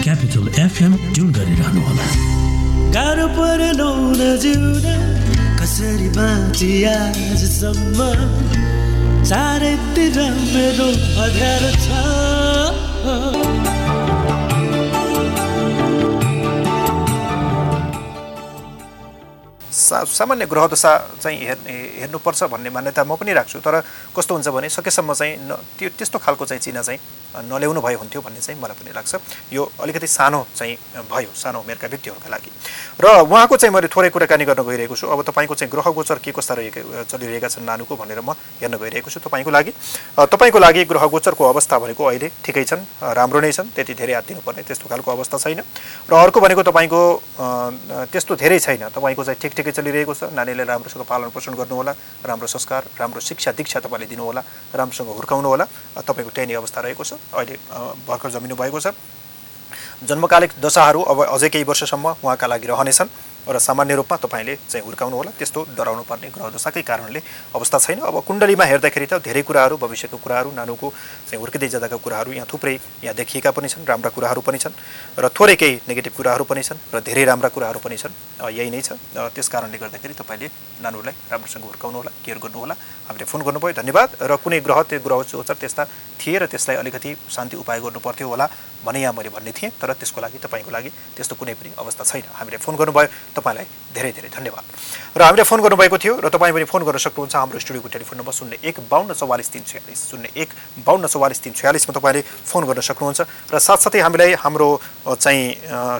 [0.04, 2.08] capital FM tune गरिरहनु होला।
[2.95, 4.86] गाह्रो परेन हुन जिउन
[5.60, 8.00] कसरी बाँची आजसम्म?
[9.24, 10.17] चारैतिर
[10.52, 10.89] मेरो
[11.24, 11.88] अध्यार छ।
[19.91, 23.84] सा सामान्य ग्रह दशा चाहिँ हेर्ने हेर्नुपर्छ भन्ने मान्यता म पनि राख्छु। तर
[24.15, 26.99] कस्तो हुन्छ भने सकेसम्म चाहिँ न त्यो त्यस्तो खालको चाहिँ चिना चाहिँ
[27.51, 29.15] नल्याउनु भए हुन्थ्यो भन्ने चाहिँ मलाई पनि लाग्छ।
[29.51, 30.75] यो अलिकति सानो चाहिँ
[31.12, 32.49] भयो सानो उमेरका व्यक्तिहरूका लागि।
[33.04, 36.32] र उहाँको चाहिँ मैले थोरै कुराकानी गर्न गइरहेको छु। अब तपाईँको चाहिँ ग्रह गोचर के
[36.32, 38.32] कस्ता रहेका चलिरहेका छन् नानुको भनेर म
[38.63, 39.71] हेर्न गइरहेको छु तपाईँको लागि।
[40.15, 44.27] तपाईँको लागि ग्रह गोचरको अवस्था भनेको अहिले ठिकै छन् राम्रो नै छन् त्यति धेरै हात
[44.27, 45.60] दिनुपर्ने त्यस्तो खालको अवस्था छैन।
[46.08, 47.01] र अर्को भनेको तपाईँको
[48.12, 51.91] त्यस्तो धेरै छैन। तपाईँको चाहिँ ठिक ठिकै चलिरहेको छ। नानीलाई राम्रोसँग पालन पोषण गर्नुहोला
[52.22, 54.41] राम्रो संस्कार राम्रो शिक्षा दीक्षा तपाईँले दिनुहोला
[54.78, 55.65] राम्रोसँग हुर्काउनु होला
[55.98, 57.58] अ, तपाईँको त्यही अवस्था रहेको छ। अहिले
[58.06, 58.94] भर्खर जमिनु भएको छ।
[60.06, 63.10] जन्मकालिक दशाहरू अब अझै केही वर्षसम्म उहाँका लागि रहनेछन्।
[63.47, 67.21] र सामान्य रूपमा तपाईँले चाहिँ हुर्काउनु होला त्यस्तो डराउनु पर्ने ग्रह दशाकै कारणले
[67.56, 70.88] अवस्था छैन। अब कुण्डलीमा हेर्दाखेरि त धेरै कुराहरू भविष्यको कुराहरू नानुको
[71.27, 74.75] चाहिँ हुर्किँदै जाँदाका कुराहरू यहाँ थुप्रै यहाँ देखिएका पनि छन् राम्रा कुराहरू पनि छन्
[75.17, 78.13] र थोरै केही नेगेटिभ कुराहरू पनि छन् र धेरै राम्रा कुराहरू पनि छन्
[78.54, 78.97] यही नै छ।
[79.34, 80.47] त्यस कारणले गर्दाखेरि तपाईँले
[80.86, 82.75] नानुलाई राम्रोसँग हुर्काउनु होला केयर गर्नुहोला
[83.10, 85.84] हामीले फोन गर्नुभयो धन्यवाद। र कुनै ग्रह त्यो ग्रह गोचर त्यस्ता
[86.21, 88.45] थिए र त्यसलाई अलिकति शान्ति उपाय गर्नु पर्थ्यो होला
[88.86, 92.25] भने यहाँ मैले भन्ने थिएँ तर त्यसको लागि तपाईँको लागि त्यस्तो कुनै पनि अवस्था छैन।
[92.34, 94.63] हामीले फोन गर्नुभयो तपाईँलाई धेरै धेरै धन्यवाद।
[95.15, 98.34] र हामीले फोन गर्नुभएको थियो र तपाईँ पनि फोन गर्न सक्नुहुन्छ हाम्रो स्टुडियोको टेलिफोन नम्बर
[98.34, 100.50] शून्य एक बाहन्न चौवालिस तिन छयालिस शून्य एक
[100.88, 103.20] बाहन्न चौवालिस तिन छयालिसमा तपाईँले फोन गर्न सक्नुहुन्छ।
[103.52, 104.70] र साथसाथै हामीलाई हाम्रो
[105.20, 105.44] चाहिँ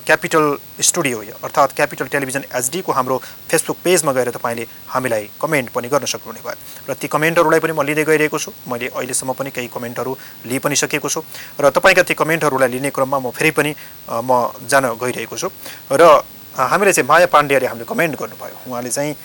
[0.08, 0.46] क्यापिटल
[0.80, 3.18] स्टुडियो अर्थात् क्यापिटल टेलिभिजन एचडीको हाम्रो
[3.52, 4.66] फेसबुक पेजमा गएर तपाईँले
[4.96, 6.56] हामीलाई कमेन्ट पनि गर्न सक्नुहुने भयो।
[6.88, 10.12] र ती कमेन्टहरूलाई पनि म लिँदै गइरहेको छु। मैले अहिलेसम्म पनि केही कमेन्टहरू
[10.48, 11.22] लिइ पनि सकेको छु।
[11.60, 13.72] र तपाईँका ती कमेन्टहरूलाई लिने क्रममा म फेरि पनि
[14.08, 14.32] म
[14.72, 15.48] जान गइरहेको छु।
[15.92, 16.24] र
[16.62, 19.16] हामीले चाहिँ माया पाण्डेले हामीले कमेन्ट गर्नुभयो। उहाँले चाहिँ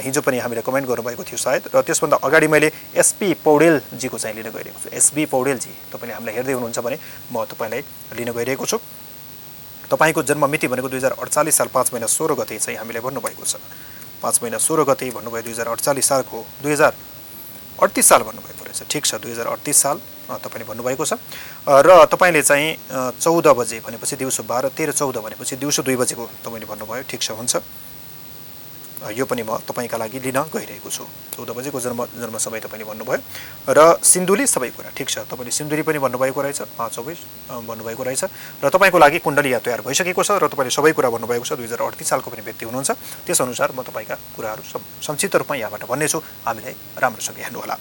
[0.00, 4.48] हिजो पनि हामीले कमेन्ट गर्नुभएको थियो सायद। र त्यसभन्दा अगाडि मैले एसपी पौडेलजीको चाहिँ लिन
[4.48, 6.96] गइरहेको छु। एसबी पौडेलजी तपाईँले हामीलाई हेर्दै हुनुहुन्छ भने
[7.32, 7.82] म तपाईँलाई
[8.16, 8.78] लिन गइरहेको छु।
[9.86, 13.44] तपाईँको जन्म मिति भनेको दुई हजार अडचालिस साल पाँच महिना सोह्र गते चाहिँ हामीलाई भन्नुभएको
[13.44, 13.56] छ।
[14.22, 16.92] पाँच महिना सोह्र गते भन्नुभयो दुई हजार अडचालिस सालको दुई हजार
[17.82, 19.96] अडतिस साल भन्नुभएको रहेछ। ठिक छ दुई हजार अडतिस साल
[20.42, 21.14] तपाईँले भन्नुभएको छ।
[21.68, 22.76] र तपाईँले चाहिँ
[23.18, 27.30] चौध बजे भनेपछि दिउँसो बाह्र तेह्र चौध भनेपछि दिउँसो दुई बजेको तपाईँले भन्नुभयो ठिक छ
[27.34, 27.56] हुन्छ?
[28.96, 31.04] यो पनि म तपाईँका लागि लिन गइरहेको छु।
[31.36, 33.20] चौध बजेको जन्म जन्म समय तपाईँले भन्नुभयो।
[33.68, 37.18] र सिन्धुली सबै कुरा ठिक छ। तपाईँले सिन्धुली पनि भन्नुभएको रहेछ पाँच चौबिस
[37.68, 38.24] भन्नुभएको रहेछ।
[38.64, 41.68] र तपाईँको लागि कुण्डली यहाँ तयार भइसकेको छ र तपाईँले सबै कुरा भन्नुभएको छ। दुई
[41.68, 42.90] हजार अडतिस सालको पनि व्यक्ति हुनुहुन्छ।
[43.28, 44.62] त्यसअनुसार म तपाईँका कुराहरू
[45.04, 47.76] संक्षिप्त रूपमा यहाँबाट भन्नेछु। हामीलाई राम्रोसँग हेर्नुहोला।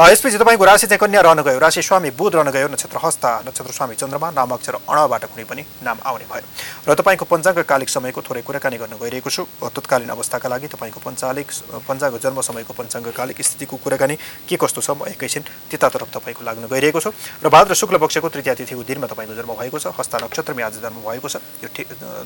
[0.00, 3.72] यसपछि तपाईँको राशि चाहिँ कन्या रहन गयो। राशि स्वामी बुध रहन गयो। नक्षत्र हस्ता नक्षत्र
[3.72, 6.46] स्वामी चन्द्रमा नाम अक्षर अणबाट कुनै पनि नाम आउने भयो।
[6.88, 11.48] र तपाईँको पञ्चाङ्गकालिक समयको थोरै कुराकानी गर्न गइरहेको छु। तत्कालीन अवस्थाका लागि तपाईँको पञ्चालिक
[11.82, 14.14] पञ्चाङ्ग जन्म समयको पञ्चाङ्गकालिक स्थितिको कुराकानी
[14.46, 17.10] के कस्तो छ म एकैछिन त्यतातर्फ तपाईँको लाग्न गइरहेको छु।
[17.42, 21.02] र भाद्र शुक्ल पक्षको तृतीय तिथिको दिनमा तपाईँको जन्म भएको छ हस्ता नक्षत्रमा आज जन्म
[21.02, 21.68] भएको छ यो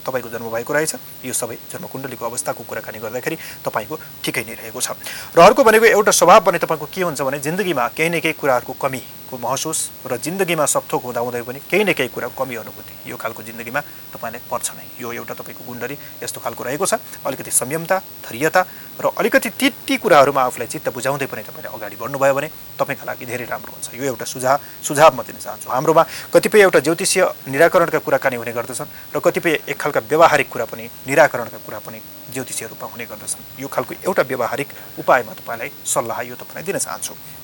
[0.05, 0.93] तपाईँको जन्म भएको रहेछ
[1.25, 4.93] यो सबै जन्मकुण्डलीको अवस्थाको कुराकानी गर्दाखेरि तपाईँको ठिकै नै रहेको छ।
[5.33, 8.75] र अर्को भनेको एउटा स्वभाव भने तपाईँको के हुन्छ भने जिन्दगीमा केही न केही कुराहरूको
[8.77, 13.43] कमीको महसुस र जिन्दगीमा सबथोक हुँदाहुँदै पनि केही न केही कुराको कमी अनुभूति यो खालको
[13.49, 13.81] जिन्दगीमा
[14.13, 18.63] तपाईँलाई पर्छ नै। यो एउटा तपाईँको कुण्डली यस्तो खालको रहेको छ। अलिकति संयमता धैर्यता
[18.99, 23.25] र अलिकति ती ती कुराहरूमा आफूलाई चित्त बुझाउँदै पनि तपाईँले अगाडि बढ्नुभयो भने तपाईँका लागि
[23.31, 26.03] धेरै राम्रो हुन्छ। यो एउटा सुझाव सुझाव म दिन चाहन्छु। हाम्रोमा
[26.35, 31.59] कतिपय एउटा ज्योतिषीय निराकरणका कुराकानी हुने गर्दछन् र कतिपय एक खालका व्यावहारिक कुरा पनि निराकरणका
[31.63, 31.99] कुरा पनि
[32.35, 37.38] ज्योतिषीय रूपमा हुने गर्दछन्। यो खालको एउटा व्यावहारिक उपायमा तपाईँलाई सल्लाह यो तपाईँलाई दिन चाहन्छु।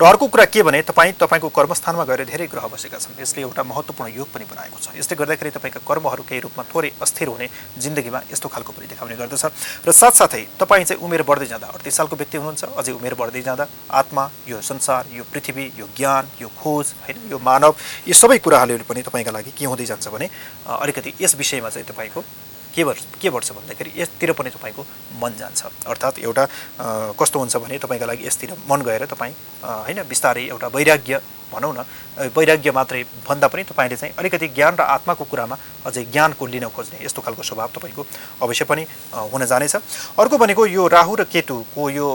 [0.00, 3.62] र अर्को कुरा के भने तपाईँ तपाईँको कर्मस्थानमा गएर धेरै ग्रह बसेका छन्। यसले एउटा
[3.62, 7.46] महत्त्वपूर्ण योग पनि बनाएको छ। यसले गर्दाखेरि तपाईँका कर्महरू केही रूपमा थोरै अस्थिर हुने
[7.78, 9.44] जिन्दगीमा यस्तो खालको पनि देखाउने गर्दछ।
[9.86, 13.64] र साथसाथै तपाईँ चाहिँ उमेर बढ्दै जाँदा अडतिस सालको व्यक्ति हुनुहुन्छ अझै उमेर बढ्दै जाँदा
[13.90, 17.74] आत्मा यो संसार यो पृथ्वी यो ज्ञान यो खोज होइन यो मानव
[18.08, 20.28] यो सबै कुराहरूले पनि तपाईँका लागि के हुँदै जान्छ भने
[20.66, 22.24] अलिकति यस विषयमा चाहिँ तपाईँको
[22.74, 24.82] के भर्छ के भर्छ भन्दाखेरि यसतिर पनि तपाईँको
[25.22, 26.44] मन जान्छ। अर्थात् एउटा
[27.18, 31.20] कस्तो हुन्छ भने तपाईँका लागि यसतिर मन गएर तपाईँ होइन बिस्तारै एउटा वैराग्य
[31.52, 36.46] भनौँ न वैराग्य मात्रै भन्दा पनि तपाईँले चाहिँ अलिकति ज्ञान र आत्माको कुरामा अझै ज्ञानको
[36.46, 38.02] लिन खोज्ने यस्तो खालको स्वभाव तपाईँको
[38.42, 39.74] अवश्य पनि हुन जानेछ।
[40.18, 42.06] अर्को भनेको यो राहु र केतुको यो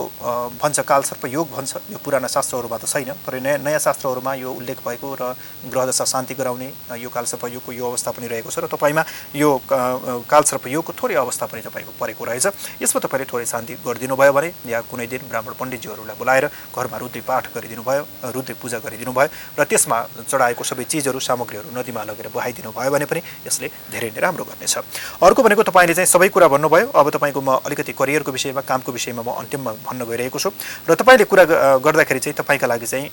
[0.56, 4.78] भन्छ कालसर्प योग भन्छ। यो पुराना शास्त्रहरूमा त छैन तर नयाँ नयाँ शास्त्रहरूमा यो उल्लेख
[4.80, 5.22] भएको र
[5.68, 9.04] ग्रहदशा शान्ति गराउने यो कालसर्प योगको यो अवस्था पनि रहेको छ र तपाईँमा
[9.36, 12.46] यो कालसर्प योगको थोरै अवस्था पनि तपाईँको परेको रहेछ।
[12.80, 17.22] यसमा तपाईँले थोरै शान्ति गरिदिनु भयो भने या कुनै दिन ब्राह्मण पण्डितज्यूहरूलाई बोलाएर घरमा रुद्री
[17.28, 18.02] पाठ गरिदिनु भयो
[18.34, 19.89] रुद्री पूजा गरिदिनु भयो र त्यसमा
[20.30, 24.74] चढाएको सबै चिजहरू सामग्रीहरू नदीमा लगेर बहाइदिनु भयो भने पनि यसले धेरै नै राम्रो गर्नेछ।
[25.22, 29.22] अर्को भनेको तपाईँले चाहिँ सबै कुरा भन्नुभयो। अब तपाईँको म अलिकति करियरको विषयमा कामको विषयमा
[29.22, 30.50] म अन्तिममा भन्न गइरहेको छु।
[30.88, 31.44] र तपाईँले कुरा
[31.78, 33.06] गर्दाखेरि चाहिँ तपाईँका लागि चाहिँ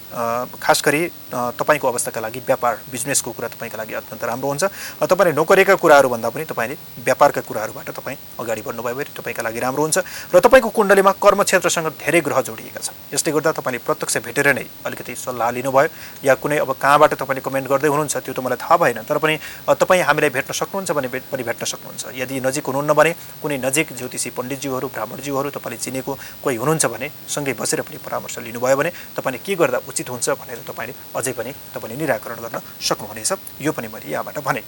[0.59, 1.01] खास गरी
[1.33, 6.09] तपाईँको अवस्थाका लागि व्यापार बिजनेसको कुरा तपाईँका लागि अत्यन्त राम्रो हुन्छ। अ, तपाईँले नोकरीका कुराहरू
[6.09, 9.97] भन्दा पनि तपाईँले व्यापारका कुराहरूबाट तपाईँ अगाडि बढ्नुभयो भने तपाईँका लागि राम्रो हुन्छ।
[10.33, 14.65] र तपाईँको कुण्डलीमा कर्म क्षेत्रसँग धेरै ग्रह जोडिएका छन्। यसले गर्दा तपाईँले प्रत्यक्ष भेटेर नै
[14.85, 15.89] अलिकति सल्लाह लिनुभयो।
[16.23, 19.39] या कुनै अब कहाँबाट तपाईँले कमेन्ट गर्दै हुनुहुन्छ त्यो त मलाई थाहा भएन। तर पनि
[19.63, 24.29] तपाईँ हामीलाई भेट्न सक्नुहुन्छ भने पनि भेट्न सक्नुहुन्छ। यदि नजिक हुनुहुन्न भने कुनै नजिक ज्योतिषी
[24.35, 26.11] पण्डितज्यूहरू ब्राह्मणज्यूहरू तपाईँले चिनेको
[26.43, 30.59] कोही हुनुहुन्छ भने सँगै बसेर पनि परामर्श लिनुभयो भने तपाईँले के गर्दा उचित हुन्छ भनेर
[30.67, 33.31] तपाईँले अझै पनि तपाईँले निराकरण गर्न सक्नुहुनेछ।
[33.63, 34.61] यो पनि मैले यहाँबाट भने।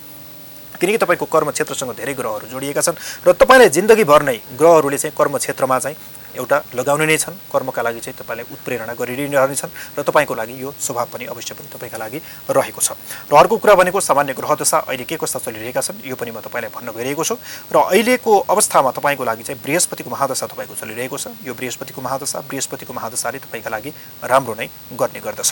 [0.79, 2.95] किनकि तपाईँको कर्म क्षेत्रसँग धेरै ग्रहहरू जोडिएका छन्
[3.27, 5.97] र तपाईँलाई जिन्दगीभर नै ग्रहहरूले चाहिँ कर्म क्षेत्रमा चाहिँ
[6.35, 11.07] एउटा लगाउने नै छन्। कर्मका लागि चाहिँ तपाईँलाई उत्प्रेरणा गरिरहनेछन् र तपाईँको लागि यो स्वभाव
[11.13, 12.91] पनि अवश्य पनि तपाईँका लागि रहेको छ।
[13.29, 16.39] र अर्को कुरा भनेको सामान्य ग्रह दशा अहिले के कस्ता चलिरहेका छन् यो पनि म
[16.41, 17.35] तपाईँलाई भन्न गइरहेको छु।
[17.71, 22.93] र अहिलेको अवस्थामा तपाईँको लागि चाहिँ बृहस्पतिको महादशा तपाईँको चलिरहेको छ। यो बृहस्पतिको महादशा बृहस्पतिको
[22.93, 23.91] महादशाले तपाईँका लागि
[24.23, 25.51] राम्रो नै गर्ने गर्दछ।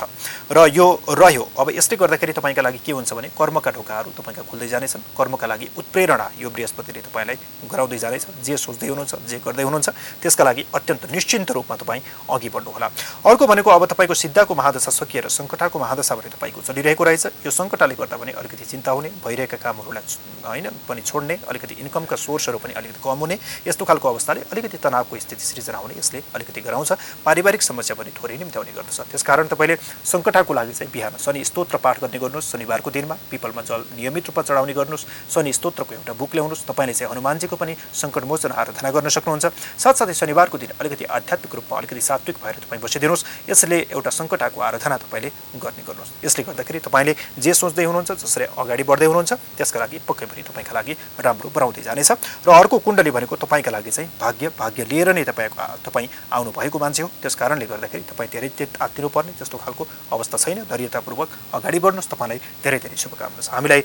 [0.52, 4.68] र यो रह्यो। अब यसले गर्दाखेरि तपाईँका लागि के हुन्छ भने कर्मका ढोकाहरू तपाईँका खुल्दै
[4.68, 9.90] जानेछन्। कर्मका लागि उत्प्रेरणा यो बृहस्पतिले तपाईँलाई गराउँदै जानेछ जे सोच्दै हुनुहुन्छ जे गर्दै हुनुहुन्छ
[10.22, 12.88] त्यसका लागि अत्यन्त निश्चिन्त रूपमा तपाईँ अघि बढ्नुहोला।
[13.26, 17.96] अर्को भनेको अब तपाईँको सिद्धाको महादशा सकिएर सङ्कटाको महादशा भने तपाईँको चलिरहेको रहेछ। यो सङ्कटाले
[17.96, 20.06] गर्दा पनि अलिकति चिन्ता हुने भइरहेका कामहरूलाई
[20.48, 25.20] होइन पनि छोड्ने अलिकति इन्कमका सोर्सहरू पनि अलिकति कम हुने यस्तो खालको अवस्थाले अलिकति तनावको
[25.20, 26.92] स्थिति सृजना हुने यसले अलिकति गराउँछ।
[27.26, 29.76] पारिवारिक समस्या पनि थोरै निम्त्याउने गर्दछ। त्यसकारण तपाईँले
[30.06, 34.44] सङ्कटाको लागि चाहिँ बिहान शनि स्तोत्र पाठ गर्ने गर्नुहोस् शनिबारको दिनमा पिपलमा जल नियमित रूपमा
[34.44, 39.46] चढाउने गर्नुहोस् शनि स्तोत्रको एउटा बुक ल्याउनुहोस्। तपाईँले चाहिँ हनुमानजीको पनि सङ्कटमोचन आराधना गर्न सक्नुहुन्छ।
[39.84, 44.98] साथसाथै शनिबारको दिन अलिकति आध्यात्मिक रूपमा अलिकति सात्विक भएर तपाईँ बसिदिनुहोस्। यसले एउटा सङ्कटाको आराधना
[44.98, 49.98] तपाईँले गर्ने गर्नुहोस्। यसले गर्दाखेरि तपाईँले जे सोच्दै हुनुहुन्छ जसरी अगाडि बढ्दै हुनुहुन्छ त्यसका लागि
[50.08, 52.12] पक्कै पनि तपाईँका लागि राम्रो बनाउँदै जानेछ।
[52.46, 57.02] र अर्को कुण्डली भनेको तपाईँका लागि चाहिँ भाग्य भाग्य लिएर नै तपाईँको तपाईँ आउनुभएको मान्छे
[57.04, 62.12] हो। त्यस कारणले गर्दाखेरि तपाईँ धेरै तेत आत्तिनुपर्ने जस्तो खालको अवस्था छैन। धैर्यतापूर्वक अगाडि बढ्नुहोस्।
[62.12, 63.82] तपाईँलाई धेरै धेरै शुभकामना छ। हामीलाई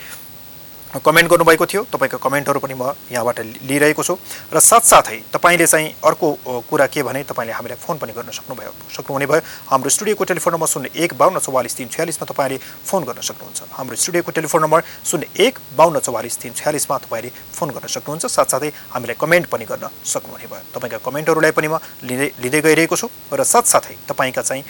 [0.93, 4.15] कमेन्ट गर्नुभएको थियो। तपाईँको कमेन्टहरू पनि म यहाँबाट लिइरहेको छु।
[4.53, 6.29] र साथसाथै तपाईँले चाहिँ अर्को
[6.69, 9.41] कुरा के भने तपाईँले हामीलाई फोन पनि गर्न सक्नुभयो सक्नुहुने भयो।
[9.73, 13.97] हाम्रो स्टुडियोको टेलिफोन नम्बर शून्य एक बाहन्न चौवालिस तिन छ्यालिसमा तपाईँले फोन गर्न सक्नुहुन्छ। हाम्रो
[13.97, 19.17] स्टुडियोको टेलिफोन नम्बर शून्य एक बाहन्न चौवालिस तिन छ्यालिसमा तपाईँले फोन गर्न सक्नुहुन्छ। साथसाथै हामीलाई
[19.17, 23.97] कमेन्ट पनि गर्न सक्नुहुने भयो। तपाईँका कमेन्टहरूलाई पनि म लिँदै लिँदै गइरहेको छु। र साथसाथै
[24.13, 24.63] तपाईँका चाहिँ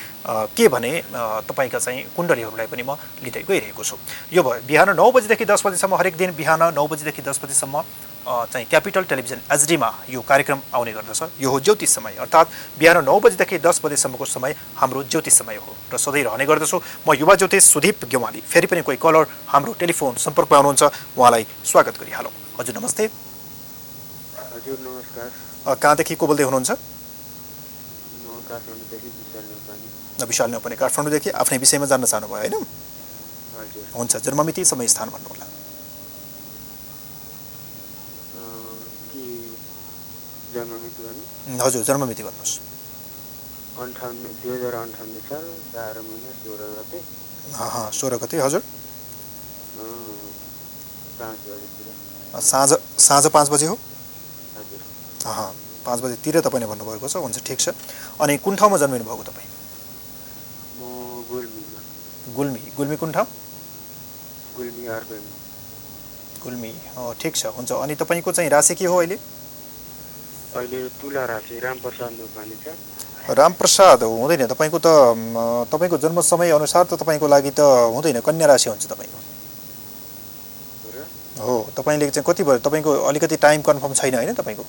[0.54, 0.92] के भने
[1.50, 2.94] तपाईँका चाहिँ कुण्डलीहरूलाई पनि म
[3.26, 3.96] लिँदै गइरहेको छु।
[4.30, 7.82] यो भयो बिहान नौ बजीदेखि दस बजीसम्म हरेक दिन बिहान नौ बजीदेखि दस बजीसम्म
[8.22, 12.48] चाहिँ क्यापिटल टेलिभिजन एचडीमा यो कार्यक्रम आउने गर्दछ। यो हो ज्योतिष समय अर्थात्
[12.78, 17.14] बिहान नौ बजीदेखि दस बजीसम्मको समय हाम्रो ज्योतिष समय हो र सधैँ रहने गर्दछु। म
[17.18, 20.82] युवा ज्योतिष सुदीप गेवाली फेरि पनि कोही कलर हाम्रो टेलिफोन सम्पर्कमा हुनुहुन्छ।
[21.18, 23.04] उहाँलाई स्वागत गरिहालौँ। हजुर नमस्ते।
[24.54, 25.28] हजुर नमस्कार।
[25.74, 26.70] कहाँदेखि को बोल्दै हुनुहुन्छ
[30.22, 32.54] विशाल नेपाली। काठमाडौँदेखि आफ्नै विषयमा जान्न चाहनुभयो होइन?
[33.94, 35.46] हुन्छ जन्ममिति समय स्थान भन्नुहोला
[38.32, 38.74] अँ,
[39.10, 39.24] के
[40.54, 41.00] जन्ममिति
[41.62, 42.54] हजुर जन्ममिति भन्नुहोस्।
[43.82, 46.98] अन्ठाउन्न दुई हजार अन्ठाउन्न साल बाह्र महिना सोह्र गते।
[47.98, 48.62] सोह्र गते हजुर।
[52.42, 53.76] साँझ साँझ पाँच बजे हो?
[55.86, 57.68] पाँच बजीतिर तपाईँले भन्नुभएको छ हुन्छ ठिक छ।
[58.20, 59.48] अनि कुन ठाउँमा जन्मिनु भएको तपाईँ?
[62.36, 63.26] गुल्मी गुल्मी कुन ठाउँ?
[66.44, 66.70] गुल्मी
[67.20, 69.16] ठिक छ हुन्छ। अनि तपाईँको चाहिँ राशि के हो अहिले?
[70.52, 72.12] अहिले तुला राशि रामप्रसाद
[73.38, 74.88] रामप्रसाद हुँदैन। तपाईँको त
[75.72, 77.60] तपाईँको जन्म समय अनुसार त तपाईँको लागि त
[77.94, 79.18] हुँदैन। कन्या राशि हुन्छ तपाईँको।
[81.40, 82.58] हो तपाईँले चाहिँ कति भयो?
[82.60, 84.64] तपाईँको अलिकति टाइम कन्फर्म छैन होइन तपाईँको?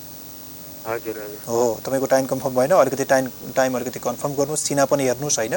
[1.48, 3.24] हो तपाईँको टाइम कन्फर्म भएन। अलिकति टाइम
[3.56, 5.56] टाइम अलिकति कन्फर्म गर्नुहोस्। चिना पनि हेर्नुहोस् होइन।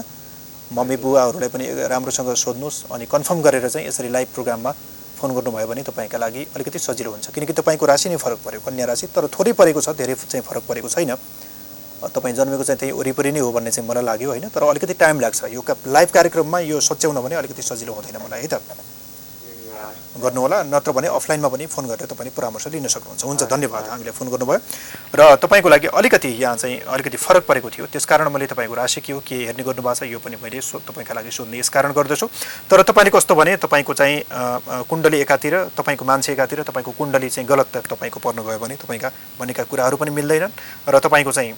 [0.72, 4.72] मम्मी बुवाहरूलाई पनि राम्रोसँग सोध्नुहोस् अनि कन्फर्म गरेर चाहिँ यसरी लाइभ प्रोग्राममा
[5.16, 8.86] फोन गर्नुभयो भने तपाईँका लागि अलिकति सजिलो हुन्छ। किनकि तपाईँको राशि नै फरक पऱ्यो। कन्या
[8.86, 11.16] राशि तर थोरै परेको छ धेरै चाहिँ फरक परेको छैन।
[12.06, 14.48] तपाईँ जन्मेको चाहिँ त्यही वरिपरि नै हो भन्ने चाहिँ मलाई लाग्यो होइन?
[14.52, 18.48] तर अलिकति टाइम लाग्छ। यो लाइभ कार्यक्रममा यो सच्याउन भने अलिकति सजिलो हुँदैन मलाई है
[18.48, 18.60] त?
[20.16, 24.28] गर्नुहोला नत्र भने अफलाइनमा पनि फोन गरेर तपाईँले परामर्श लिन सक्नुहुन्छ। हुन्छ धन्यवाद हामीलाई फोन
[24.28, 24.58] गर्नुभयो।
[25.14, 29.12] र तपाईँको लागि अलिकति यहाँ चाहिँ अलिकति फरक परेको थियो। त्यसकारण मैले तपाईँको राशि के
[29.12, 32.26] हो के हेर्ने गर्नुभएको छ यो पनि मैले सो तपाईँका लागि सोध्ने यस कारण गर्दछु।
[32.70, 37.76] तर तपाईँले कस्तो भने तपाईँको चाहिँ कुण्डली एकातिर तपाईँको मान्छे एकातिर तपाईँको कुण्डली चाहिँ गलत
[37.86, 40.52] तपाईँको पर्न गयो भने तपाईँका भनेका कुराहरू पनि मिल्दैनन्।
[40.88, 41.54] र तपाईँको चाहिँ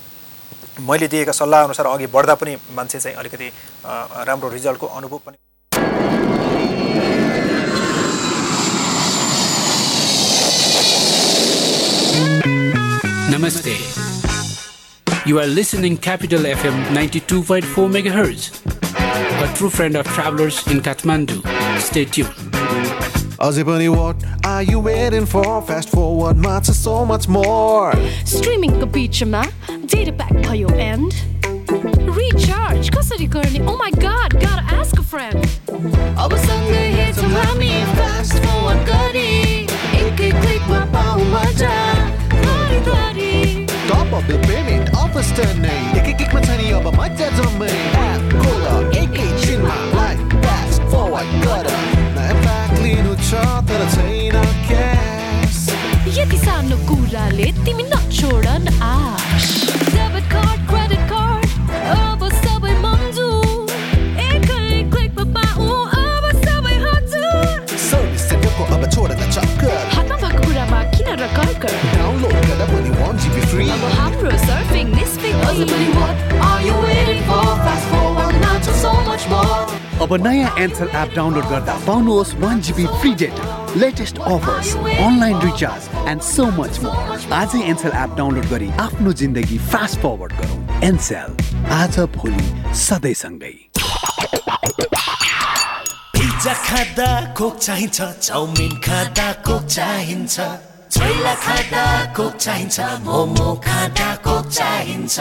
[0.78, 3.50] मैले दिएका सल्लाह अनुसार अघि बढ्दा पनि मान्छे चाहिँ अलिकति
[4.28, 5.36] राम्रो रिजल्टको अनुभव पनि
[13.27, 13.75] Namaste.
[15.25, 17.63] You are listening Capital FM 92.4
[18.01, 18.51] MHz.
[19.43, 21.41] A true friend of travelers in Kathmandu.
[21.79, 22.33] Stay tuned.
[23.43, 27.91] अझै पनि what are you waiting for fast forward मा छ so much more
[28.33, 29.41] स्ट्रिमिङको बिचमा
[29.93, 31.11] डेटा प्याक भयो एन्ड
[32.19, 35.41] रिचार्ज कसरी गर्ने oh my god got ask a friend
[36.23, 39.29] अब सँगै हेर्छौँ हामी फास्ट फरवर्ड गरी
[40.05, 42.06] एकै क्लिकमा पाऊ मजा घरी घरी
[44.26, 47.70] द पेमेन्ट अफर नै एक एक क्लिकमा छ नि अब मजा जम्मै
[48.04, 51.68] एप एकैछिनमा लाइफ फास्ट फरवर्ड गर
[52.16, 55.60] नयाँ प्याक लिनु छ तर छैन क्यास
[56.18, 58.78] यति सानो कुराले तिमी नछोड न
[80.08, 83.44] अब नयाँ एन्सल एप डाउनलोड गर्दा पाउनुहोस् one GB free data
[83.76, 89.58] latest offers online recharge and so much more आजै एन्सल एप डाउनलोड गरी आफ्नो जिन्दगी
[89.68, 91.36] फास्ट फरवर्ड गरौँ। एन्सेल
[91.80, 92.48] आज भोलि
[92.84, 93.52] सधैँसँगै
[96.16, 100.36] पिज्जा खाँदा कोक चाहिन्छ चाउमिन खाँदा कोक चाहिन्छ।
[100.96, 105.18] छोइला खाँदा कोक चाहिन्छ मोमो खाँदा कोक चाहिन्छ।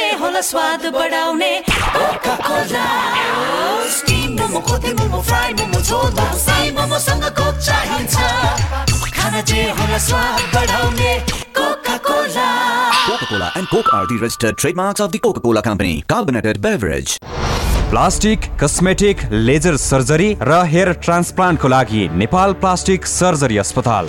[0.00, 2.84] खाना जे होला स्वाद बढाउने। Coca Cola
[3.96, 8.14] steam momo kothey momo fry momo झोल। मोमो साई मोमोसँग कोक चाहिन्छ।
[9.16, 11.12] खाना जे होला स्वाद बढाउने
[11.56, 12.48] Coca Cola.
[13.10, 15.94] Coca-Cola and Coke are the registered trademarks of the Coca-Cola Company.
[16.08, 17.18] Carbonated beverage.
[17.90, 24.08] Plastic cosmetic laser surgery र हेयर ट्रान्सप्लान्टको लागि नेपाल प्लास्टिक सर्जरी अस्पताल।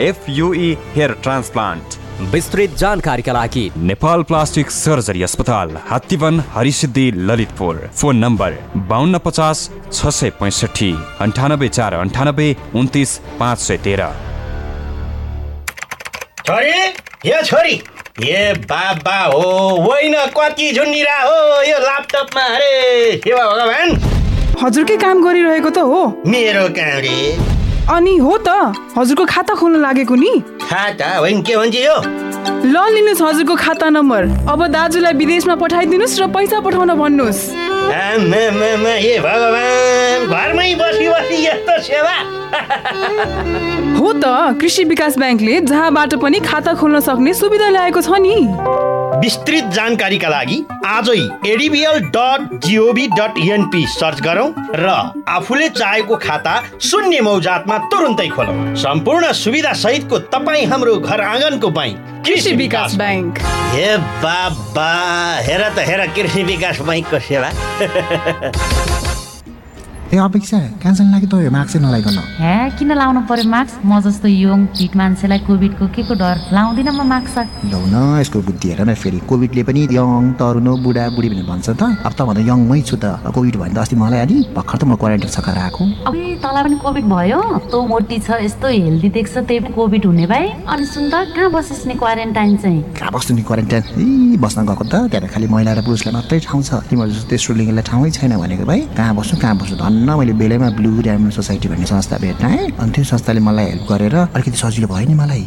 [0.00, 1.98] एफयुई हेयर ट्रान्सप्लान्ट
[2.32, 10.08] विस्तृत जानकारीका लागि नेपाल प्लास्टिक सर्जरी अस्पताल हात्तीवन हरिसिद्धि ललितपुर। फोन नम्बर बाहन्न पचास छ
[10.10, 10.90] सय पैँसठी
[11.20, 14.08] अन्ठानब्बे चार अन्ठानब्बे उन्तिस पाँच सय तेह्र।
[16.46, 16.74] छोरी
[17.30, 17.80] यो छोरी
[18.20, 19.48] ए बाबा हो
[19.78, 23.96] होइन कति झुन्डिरा हो यो ल्यापटपमा अरे भगवान्।
[24.62, 27.59] हजुरकै काम गरिरहेको त हो। मेरो काम रे।
[27.90, 28.48] अनि हो त
[28.96, 30.32] हजुरको खाता खोल्न लागेको नि?
[30.62, 31.06] खाता?
[31.18, 31.96] होइन के भन्छ यो?
[32.62, 37.40] ल लिनुहोस् हजुरको खाता नम्बर। अब दाजुलाई विदेशमा पठाइदिनुहोस् र पैसा पठाउन भन्नुहोस्।
[37.90, 42.14] आमामामा, ए भगवान् घरमै बसी बसी यस्तो सेवा।
[43.98, 44.24] हो त
[44.60, 48.38] कृषि विकास ब्याङ्कले जहाँबाट पनि खाता खोल्न सक्ने सुविधा ल्याएको छ नि।
[49.20, 50.56] विस्तृत जानकारीका लागि
[50.86, 51.16] आजै
[51.48, 54.86] ADBL dot GOV dot NP search गरौँ र
[55.28, 62.24] आफूले चाहेको खाता शून्य मौजातमा तुरुन्तै खोलौँ। सम्पूर्ण सुविधा सहितको तपाईँ हाम्रो घर आँगनको बैङ्क
[62.26, 63.38] कृषि विकास ब्याङ्क
[63.74, 64.88] हे बाबा
[65.48, 67.48] हेर त हेर कृषि विकास बैङ्कको सेवा।
[70.10, 74.26] ए अपेक्षा क्यान्सर लाग्यो त यो मार्क्सै नलाइकन हे किन लाउनु पर्यो मास्क म जस्तो
[74.26, 76.50] यङ फिट मान्छेलाई कोभिडको के को डर?
[76.50, 81.04] लाउँदिनँ म मास्क लौ न यसको बुद्धि हेर न फेरि। कोभिडले पनि यङ तरुनो बुढा
[81.14, 83.96] बुढी भनेर भन्छ त। अब त भन्दा यङमै छु त। कोभिड भयो भने त अस्ति
[84.02, 87.40] मलाई अलि भर्खर त म क्वारेन्टाइन सकाएर आएको। अब तँलाई पनि कोभिड भयो?
[87.70, 90.44] तँ मोटी छ यस्तो हेल्दी देख्छ त्यही कोभिड हुने भाइ।
[90.74, 92.82] अनि सुन त कहाँ बसिस् नि क्वारेन्टाइन चाहिँ?
[92.98, 93.82] कहाँ बस्नु नि क्वारेन्टाइन?
[94.34, 97.54] ए बस्न गएको त। त्यहाँ खालि महिला र पुरुषलाई मात्रै ठाउँ छ। तिमीहरू जस्तो तेस्रो
[97.62, 101.68] लिङ्गलाई ठाउँै छैन भनेको भाइ। कहाँ बस्नु कहाँ बस्नु धन्न मैले बेलैमा ब्लु डायमन्ड सोसाइटी
[101.68, 105.46] भन्ने संस्था भेट्टाएँ। अनि त्यो संस्थाले मलाई हेल्प गरेर अलिकति सजिलो भयो नि मलाई।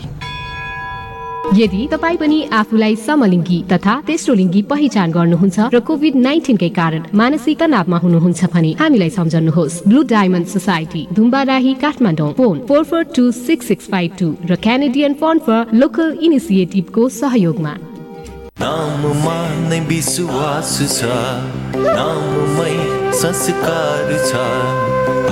[1.53, 7.59] यदि तपाईँ पनि आफूलाई समलिङ्गी तथा तेस्रो लिङ्गी पहिचान गर्नुहुन्छ र कोभिड नाइन्टिनकै कारण मानसिक
[7.59, 12.33] तनावमा हुनुहुन्छ भने हामीलाई सम्झनुहोस् blue diamond society Dhumbarahi Kathmandu.
[12.33, 17.73] Phone four four two six six five two र क्यानेडियन फन्ड फर लोकल इनिसिएटिभको सहयोगमा।
[18.63, 19.37] नाममा
[19.69, 21.07] नै विश्वास छ।
[21.97, 22.75] नाममै
[23.21, 24.43] संस्कार छ।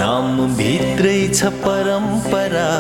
[0.01, 2.71] नाम भित्रै छ परम्परा।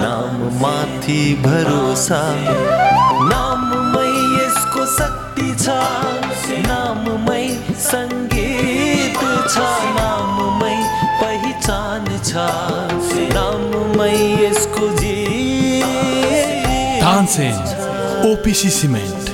[0.00, 2.20] नाम माथि भरोसा।
[3.32, 5.76] नाममै यसको शक्ति छ।
[6.70, 7.44] नाममै
[7.90, 9.20] सङ्गीत
[9.52, 9.66] छ।
[9.98, 10.76] नाममै
[11.22, 12.46] पहिचान छ।
[13.36, 15.16] नाममै यसको जी
[18.30, 19.29] ओपिसी सिमेन्ट।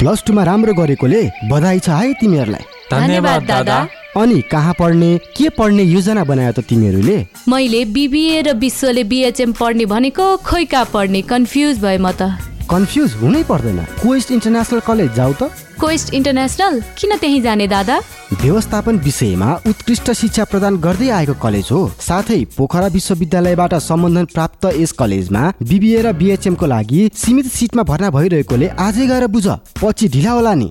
[0.00, 3.76] प्लस टूमा राम्रो गरेकोले बधाई छ है तिमीहरूलाई। धन्यवाद, दादा।
[4.16, 7.16] अनि कहाँ पढ्ने के पढ्ने योजना बनायो त तिमीहरूले?
[7.44, 12.32] मैले बिबिए र विश्वले बिएचएम पढ्ने भनेको खोइ कहाँ पढ्ने कन्फ्युज भए म त।
[12.64, 17.98] कन्फ्युज हुनै पर्दैन। क्वेस्ट इन्टरनेसनल कलेज जाऊ त। कोइस्ट इन्टरनेसनल किन त्यहीँ जाने दादा?
[18.42, 24.92] व्यवस्थापन विषयमा उत्कृष्ट शिक्षा प्रदान गर्दै आएको कलेज हो। साथै पोखरा विश्वविद्यालयबाट सम्बन्धन प्राप्त यस
[24.92, 29.46] कलेजमा बिबिए र बिएचएम को लागि सीमित सिटमा भर्ना भइरहेकोले आजै गएर बुझ।
[29.80, 30.70] पछि ढिला होला नि।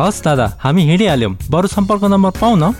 [0.00, 2.74] हस् दादा हामी हिँडिहाल्यौँ। बरु सम्पर्क नम्बर पाउँ न।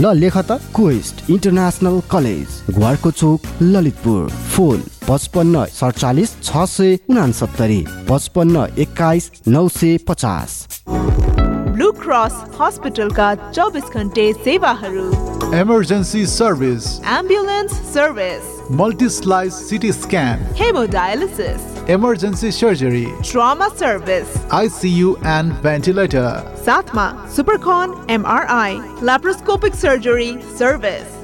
[0.00, 4.82] ल लेख त। क्वेस्ट इन्टरनेसनल कलेज घरको चोक ललितपुर। फोन
[5.12, 10.54] पचपन्न सडचालिस छ सय उनासत्तरी पचपन्न एक्काइस नौ सय पचास।
[10.88, 15.04] ब्लू क्रस हस्पिटलका चौबिस घन्टे सेवाहरू।
[15.60, 16.88] Emergency service
[17.18, 27.96] ambulance service multislice CT scan haemodialysis emergency surgery trauma service ICU and ventilator साथमा सुपरकन
[28.16, 31.20] एमआरआई ल्याप्रोस्कोपिक सर्जरी सर्भिस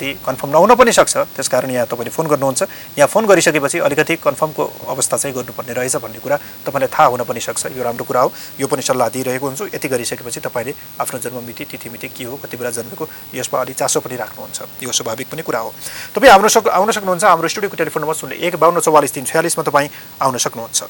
[0.00, 2.62] अलिकति कन्फर्म नहुन पनि सक्छ। त्यसकारण यहाँ तपाईँले फोन गर्नुहुन्छ।
[2.96, 7.40] यहाँ फोन गरिसकेपछि अलिकति कन्फर्मको अवस्था चाहिँ गर्नुपर्ने रहेछ भन्ने कुरा तपाईँलाई थाहा हुन पनि
[7.40, 11.64] सक्छ। यो राम्रो कुरा हो। यो पनि सल्लाह दिइरहेको हुन्छु। यति गरिसकेपछि तपाईँले आफ्नो जन्ममिति
[11.68, 15.60] तिथिमिति के हो कति बेला जन्मेको यसमा अलि चासो पनि राख्नुहुन्छ। यो स्वाभाविक पनि कुरा
[15.60, 15.70] हो।
[16.16, 19.62] तपाईँ आउन सक् आउन सक्नुहुन्छ। हाम्रो स्टुडियोको टेलिफोन नम्बर शून्य एक बाहन्न चौवालिस तिन छयालिसमा
[19.68, 19.88] तपाईँ
[20.24, 20.80] आउन सक्नुहुन्छ।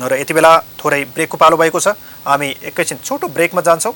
[0.00, 1.92] र यति बेला थोरै ब्रेकको पालो भएको छ।
[2.24, 3.92] हामी एकैछिन छोटो ब्रेकमा जान्छौँ।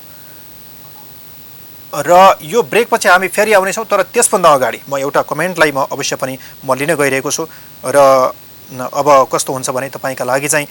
[1.97, 6.39] र यो ब्रेकपछि हामी फेरि आउनेछौँ तर त्यसभन्दा अगाडि म एउटा कमेन्टलाई म अवश्य पनि
[6.65, 7.47] म लिन गइरहेको छु
[7.87, 7.99] र
[8.73, 10.67] अब कस्तो हुन्छ भने तपाईँका लागि चाहिँ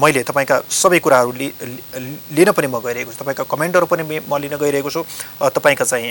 [0.00, 1.52] मैले तपाईँका सबै कुराहरू लि
[2.32, 5.02] लिन पनि म गइरहेको छु। तपाईँका कमेन्टहरू पनि मे- लिन गइरहेको छु।
[5.42, 6.06] तपाईँका चाहिँ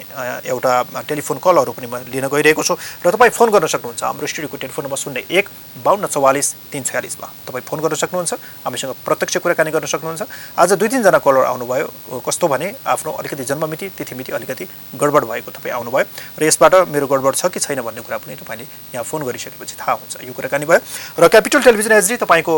[0.45, 0.71] एउटा
[1.07, 2.75] टेलिफोन कलहरू पनि म लिन गइरहेको छु।
[3.05, 5.45] र तपाईँ फोन गर्न सक्नुहुन्छ। हाम्रो स्टुडियोको टेलिफोन नम्बर शून्य एक
[5.83, 8.33] बाहन्न चौवालिस तिन छयालिसमा तपाईँ फोन गर्न सक्नुहुन्छ।
[8.67, 10.21] हामीसँग प्रत्यक्ष कुराकानी गर्न सक्नुहुन्छ।
[10.59, 14.65] आज दुई तिनजना कलर आउनुभयो। कस्तो भने आफ्नो अलिकति जन्ममिति तिथिमिति अलिकति
[15.01, 16.05] गडबड भएको तपाईँ आउनुभयो।
[16.39, 19.93] र यसबाट मेरो गडबड छ कि छैन भन्ने कुरा पनि तपाईँले यहाँ फोन गरिसकेपछि थाहा
[19.97, 20.80] हुन्छ। यो कुराकानी भयो।
[21.19, 22.55] र क्यापिटल टेलिभिजन एचडी तपाईँको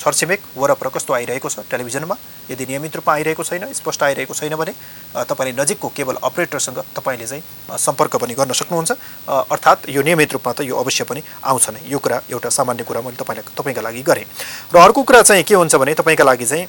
[0.00, 2.16] छरछिमेक वरपर कस्तो आइरहेको छ टेलिभिजनमा।
[2.50, 4.72] यदि नियमित रूपमा आइरहेको छैन स्पष्ट आइरहेको छैन भने
[5.14, 8.90] तपाईँले नजिकको केबल अपरेटरसँग तपाईँले चाहिँ सम्पर्क पनि गर्न सक्नुहुन्छ।
[9.46, 13.00] अर्थात् यो नियमित रूपमा त यो अवश्य पनि आउँछ नै यो कुरा एउटा सामान्य कुरा
[13.00, 14.26] मैले तपाईँलाई तपाईँका लागि गरेँ।
[14.74, 16.66] र अर्को कुरा चाहिँ के हुन्छ भने तपाईँका लागि चाहिँ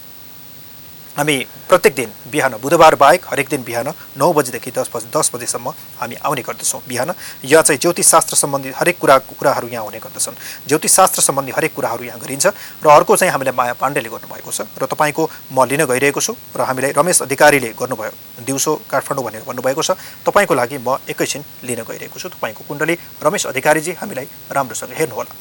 [1.13, 1.37] हामी
[1.69, 3.87] प्रत्येक दिन बिहान बुधबार बाहेक हरेक दिन बिहान
[4.17, 7.13] नौ बजीदेखि दस बजी दस बजीसम्म हामी आउने गर्दछौँ बिहान।
[7.45, 10.35] यहाँ चाहिँ ज्योतिषशास्त्र सम्बन्धी हरेक कुरा कुराहरू यहाँ हुने गर्दछन्।
[10.67, 12.47] ज्योतिषशास्त्र सम्बन्धी हरेक कुराहरू यहाँ गरिन्छ
[12.81, 16.61] र अर्को चाहिँ हामीलाई माया पाण्डेले गर्नुभएको छ र तपाईँको म लिन गइरहेको छु र
[16.65, 19.93] हामीलाई रमेश अधिकारीले गर्नुभयो दिउँसो काठमाडौँ भनेर भन्नुभएको छ।
[20.25, 25.31] तपाईँको लागि म एकैछिन लिन गइरहेको छु। तपाईँको कुण्डली रमेश अधिकारीजी हामीलाई राम्रोसँग हेर्नुहोला।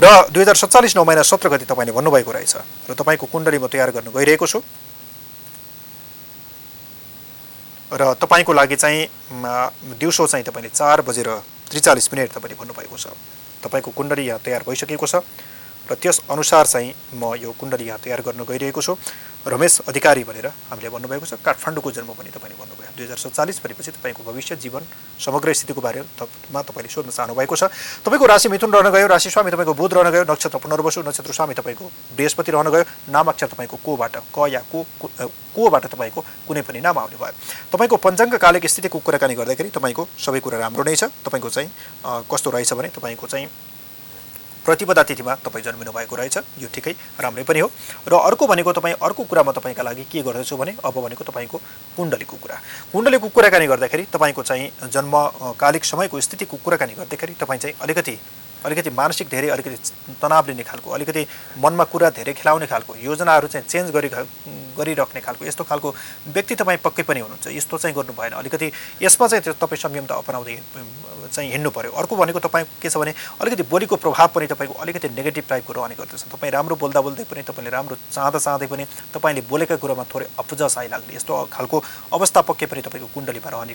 [0.00, 3.68] र दुई हजार सत्तालिस नौ महिना सत्र गति तपाईँले भन्नुभएको रहेछ। र तपाईँको कुण्डली म
[3.68, 4.64] तयार गर्न गइरहेको छु।
[7.92, 9.08] र तपाईँको लागि चाहिँ
[9.98, 11.28] दिउँसो चाहिँ तपाईँले चार बजेर
[11.70, 13.06] त्रिचालिस मिनट तपाईँले भन्नुभएको छ।
[13.62, 15.14] तपाईँको कुण्डली यहाँ तयार भइसकेको छ।
[15.90, 18.94] र त्यस अनुसार चाहिँ म यो कुण्डली यहाँ तयार गर्न गइरहेको छु।
[19.40, 23.90] रमेश अधिकारी भनेर हामीले भन्नुभएको छ। काठमाडौँको जन्म पनि तपाईँले भन्नुभयो। दुई हजार सत्तालिस भनेपछि
[23.96, 24.84] तपाईँको भविष्य जीवन
[25.18, 27.72] समग्र स्थितिको बारेमा तपाईँले सोध्न चाहनु भएको छ।
[28.04, 31.54] तपाईँको राशि मिथुन रहन गयो राशि स्वामी तपाईँको बुध रहन गयो नक्षत्र पुनर्वसु नक्षत्र स्वामी
[31.56, 31.84] तपाईँको
[32.14, 34.78] बृहस्पति रहन गयो। नामाक्षर तपाईँको कोबाट क या को
[35.56, 37.32] कोबाट तपाईँको कुनै पनि नाम आउने भयो।
[37.72, 41.68] तपाईँको पञ्चाङ्ग कालिक स्थितिको कुराकानी गर्दाखेरि तपाईँको सबै कुरा राम्रो नै छ। तपाईँको चाहिँ
[42.28, 43.48] कस्तो रहेछ भने तपाईँको चाहिँ
[44.64, 47.68] प्रतिपदा तिथिमा तपाईँ जन्मिनु भएको रहेछ। यो ठिकै राम्रै पनि हो।
[48.08, 51.58] र अर्को भनेको तपाईँ अर्को कुरा म तपाईँका लागि के गर्दैछु भने अब भनेको तपाईँको
[51.96, 52.56] कुण्डलीको कुरा।
[52.92, 58.14] कुण्डलीको कुराकानी गर्दाखेरि तपाईँको चाहिँ जन्म अ, कालिक समयको स्थितिको कुराकानी गर्दाखेरि तपाईँ चाहिँ अलिकति
[58.64, 59.76] अलिकति मानसिक धेरै अलिकति
[60.22, 61.26] तनाव लिने खालको अलिकति
[61.58, 64.08] मनमा कुरा धेरै खेलाउने खालको योजनाहरू चाहिँ चेन्ज गरी
[64.78, 65.88] गरिराख्ने खालको यस्तो खालको
[66.34, 68.70] व्यक्ति तपाईँ पक्कै पनि हुनुहुन्छ। यस्तो चाहिँ गर्नु भएन। अलिकति
[69.02, 70.56] यसमा चाहिँ त्यो तपाईँ संयमता अपनाउँदै
[71.32, 75.08] चाहिँ हिँड्नु पऱ्यो अर्को भनेको तपाईँ के छ भने अलिकति बोलीको प्रभाव पनि तपाईँको अलिकति
[75.10, 78.84] नेगेटिभ टाइपको रहने गर्दछ। तपाईँ राम्रो बोल्दा बोल्दै पनि तपाईँले राम्रो चाहँदा चाहँदै पनि
[79.14, 81.82] तपाईँले बोलेका कुरामा थोरै अपुजस आइलाग्ने यस्तो खालको
[82.12, 83.74] अवस्था पक्कै पनि तपाईँको कुण्डलीमा रहने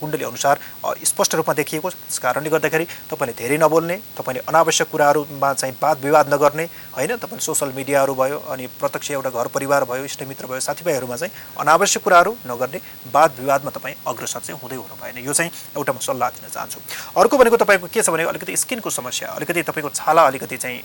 [0.00, 0.56] कुण्डली अनुसार
[1.04, 1.88] स्पष्ट रूपमा देखिएको
[2.22, 6.64] कारणले गर्दाखेरि तपाईँले धेरै नबोल्ने तपाईँले अनावश्यक कुराहरूमा चाहिँ वाद विवाद नगर्ने
[6.96, 7.16] होइन?
[7.18, 12.02] तपाईँले सोसल मिडियाहरू भयो अनि प्रत्यक्ष एउटा घर परिवार भयो इष्टमित्र भयो साथीभाइहरूमा चाहिँ अनावश्यक
[12.04, 12.78] कुराहरू नगर्ने
[13.12, 16.78] वाद विवादमा तपाईँ अग्रसर चाहिँ हुँदै हुनु भएन यो चाहिँ एउटा म सल्लाह दिन चाहन्छु।
[17.18, 20.78] अर्को भनेको तपाईँको के छ भने अलिकति स्किनको समस्या अलिकति तपाईँको छाला अलिकति चाहिँ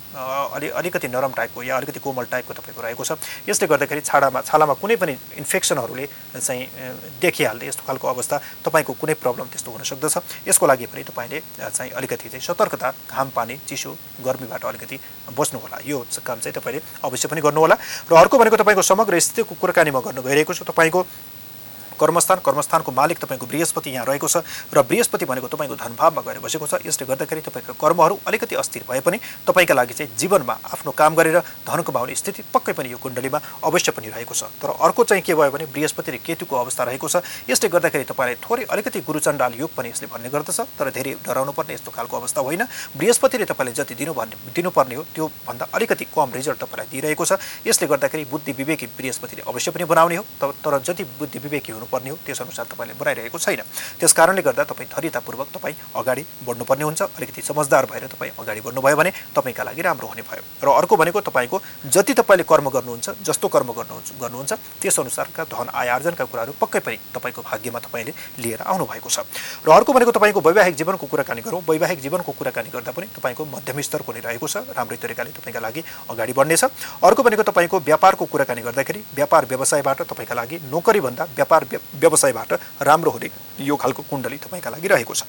[0.58, 3.12] अलि अलिकति नरम टाइपको या अलिकति कोमल टाइपको तपाईँको रहेको छ।
[3.50, 6.06] यसले गर्दाखेरि छाडामा छालामा कुनै पनि इन्फेक्सनहरूले
[6.38, 6.64] चाहिँ
[7.22, 8.36] देखिहाल्ने यस्तो खालको अवस्था
[8.66, 13.27] तपाईँको कुनै प्रब्लम त्यस्तो हुन सक्दछ। यसको लागि पनि तपाईँले चाहिँ अलिकति चाहिँ सतर्कता घाम
[13.32, 13.92] पानी चिसो
[14.26, 15.00] गर्मीबाट अलिकति
[15.38, 17.76] बस्नु होला यो काम चाहिँ तपाईँले अवश्य पनि गर्नुहोला।
[18.10, 21.02] र अर्को भनेको तपाईँको समग्र स्थितिको कुराकानी म गर्न गइरहेको छु। तपाईँको
[22.00, 24.44] कर्मस्थान कर्मस्थानको मालिक तपाईँको बृहस्पति यहाँ रहेको छ
[24.74, 29.00] र बृहस्पति भनेको तपाईँको धनभावमा गएर बसेको छ। यसले गर्दाखेरि तपाईँको कर्महरू अलिकति अस्थिर भए
[29.02, 29.18] पनि
[29.48, 33.92] तपाईँका लागि चाहिँ जीवनमा आफ्नो काम गरेर धन कमाउने स्थिति पक्कै पनि यो कुण्डलीमा अवश्य
[33.92, 37.24] पनि रहेको छ। तर अर्को चाहिँ के भयो भने बृहस्पति र केतुको अवस्था रहेको छ।
[37.50, 41.74] यसले गर्दाखेरि तपाईँलाई थोरै अलिकति गुरुचण्डाल योग पनि यसले भन्ने गर्दछ तर धेरै डराउनु पर्ने
[41.74, 42.64] यस्तो खालको अवस्था होइन।
[42.98, 47.88] बृहस्पतिले तपाईँले जति दिनु भन्ने दिनुपर्ने हो त्योभन्दा अलिकति कम रिजल्ट तपाईँलाई दिइरहेको छ। यसले
[47.88, 52.66] गर्दाखेरि बुद्धि विवेकी बृहस्पतिले अवश्य पनि बनाउने हो। तर जति बुद्धि विवेकी हुनुपर्ने हो त्यसअनुसार
[52.66, 53.62] तपाईँले बनाइरहेको छैन।
[54.00, 58.96] त्यस कारणले गर्दा तपाईँ धैर्यतापूर्वक तपाईँ अगाडि बढ्नुपर्ने हुन्छ। अलिकति समझदार भएर तपाईँ अगाडि बढ्नुभयो
[58.98, 61.58] भने तपाईँका लागि राम्रो हुने भयो। र अर्को भनेको तपाईँको
[61.88, 66.98] जति तपाईँले कर्म गर्नुहुन्छ जस्तो कर्म गर्नुहुन्छ गर्नुहुन्छ त्यसअनुसारका धन आय आर्जनका कुराहरू पक्कै पनि
[67.16, 68.14] तपाईँको भाग्यमा तपाईँले
[68.44, 69.20] लिएर आउनुभएको छ।
[69.64, 73.82] र अर्को भनेको तपाईँको वैवाहिक जीवनको कुराकानी गरौँ। वैवाहिक जीवनको कुराकानी गर्दा पनि तपाईँको मध्यम
[73.82, 75.82] स्तरको नै रहेको छ। राम्रै तरिकाले तपाईँका लागि
[76.12, 76.64] अगाडि बढ्नेछ।
[77.04, 82.52] अर्को भनेको तपाईँको व्यापारको कुराकानी गर्दाखेरि व्यापार व्यवसायबाट तपाईँका लागि नोकरीभन्दा व्यापार व्य- व्यवसायबाट
[82.82, 85.24] राम्रो हुने यो खालको कुण्डली तपाईँका लागि रहेको छ।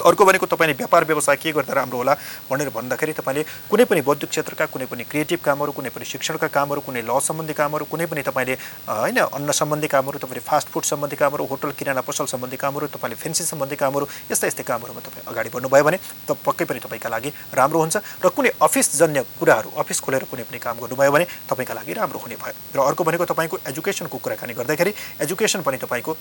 [0.00, 2.14] अर्को भनेको तपाईँले व्यापार व्यवसाय के गर्दा राम्रो होला
[2.50, 6.80] भनेर भन्दाखेरि तपाईँले कुनै पनि बौद्धिक क्षेत्रका कुनै पनि क्रिएटिभ कामहरू कुनै पनि शिक्षणका कामहरू
[6.80, 8.54] कुनै ल सम्बन्धी कामहरू कुनै पनि तपाईँले
[8.88, 13.16] होइन अन्न सम्बन्धी कामहरू तपाईँले फास्ट फुड सम्बन्धी कामहरू होटल किराना पसल सम्बन्धी कामहरू तपाईँले
[13.16, 17.30] फेन्सी सम्बन्धी कामहरू यस्ता यस्तै कामहरूमा तपाईँ अगाडि बढ्नुभयो भने त पक्कै पनि तपाईँका लागि
[17.54, 21.74] राम्रो हुन्छ र कुनै अफिस जन्य कुराहरू अफिस खोलेर कुनै पनि काम गर्नुभयो भने तपाईँका
[21.74, 24.92] लागि राम्रो हुने भयो। र अर्को भनेको तपाईँको एजुकेसनको कुराकानी गर्दाखेरि
[25.24, 26.12] एजुकेसन पनि तपाईँको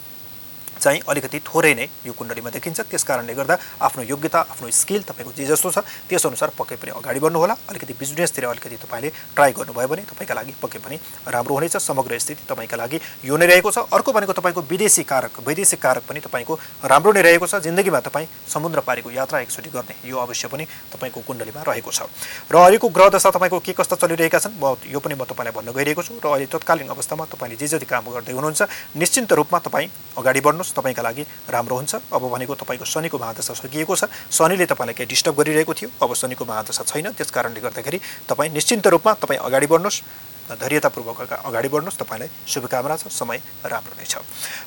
[0.80, 5.32] चाहिँ अलिकति थोरै नै यो कुण्डलीमा देखिन्छ। त्यस कारणले गर्दा आफ्नो योग्यता आफ्नो स्किल तपाईँको
[5.36, 5.78] जे जस्तो छ
[6.08, 10.80] त्यसअनुसार पक्कै पनि अगाडि बढ्नुहोला। अलिकति बिजनेसतिर अलिकति तपाईँले ट्राई गर्नुभयो भने तपाईँका लागि पक्कै
[10.80, 15.04] पनि राम्रो हुनेछ। समग्र स्थिति तपाईँका लागि यो नै रहेको छ। अर्को भनेको तपाईँको विदेशी
[15.04, 16.54] कारक वैदेशिक कारक पनि तपाईँको
[16.88, 20.66] राम्रो नै रहेको छ। जिन्दगीमा तपाईँ समुद्र पारीको यात्रा एकचोटि गर्ने यो अवश्य पनि
[20.96, 22.08] तपाईँको कुण्डलीमा रहेको छ।
[22.50, 24.56] र अहिलेको ग्रह दशा तपाईँको के कस्ता चलिरहेका छन्?
[24.56, 27.86] म यो पनि म तपाईँलाई भन्न गइरहेको छु। र अहिले तत्कालीन अवस्थामा तपाईँले जे जति
[27.86, 28.62] काम गर्दै हुनुहुन्छ
[28.96, 33.96] निश्चिन्त रूपमा तपाईँ अगाडि बढ्नुहोस्। तपाईँका लागि राम्रो हुन्छ। अब भनेको तपाईँको शनिको महादशा सकिएको
[33.96, 38.00] छ। शनिले तपाईँलाई केही डिस्टर्ब गरिरहेको थियो। अब शनिको महादशा छैन। त्यस कारणले गर्दाखेरि
[38.30, 40.02] तपाईँ निश्चिन्त रूपमा तपाईँ अगाडि बढ्नुहोस्
[40.50, 44.18] धैर्यतापूर्वक अगा- अगाडि बढ्नुहोस्। तपाईँलाई शुभकामना छ। समय राम्रो नै छ।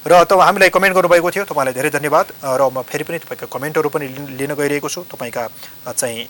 [0.06, 3.88] र तब हामीलाई कमेन्ट गर्नुभएको थियो। तपाईँलाई धेरै धन्यवाद। र म फेरि पनि तपाईँको कमेन्टहरू
[3.88, 4.06] पनि
[4.38, 5.48] लिन- गइरहेको छु। तपाईँका
[5.92, 6.28] चाहिँ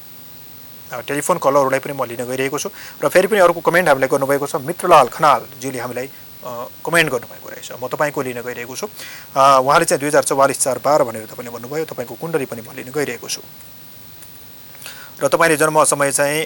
[0.92, 2.68] टेलिफोन कलरहरूलाई पनि म लिन गइरहेको छु।
[3.00, 6.08] र फेरि पनि अर्को कमेन्ट हामीलाई गर्नुभएको छ। मित्रलाल खनालजीले हामीलाई
[6.43, 8.86] कमेन्ट गर्नुभएको रहेछ। म तपाईँको लिन गइरहेको छु।
[9.34, 12.90] उहाँले चाहिँ दुई हजार चौवालिस चार बाह्र भनेर तपाईँले भन्नुभयो। तपाईँको कुण्डली पनि म लिन
[12.90, 13.43] गइरहेको छु।
[15.22, 16.40] र तपाईँले जन्म समय चाहिँ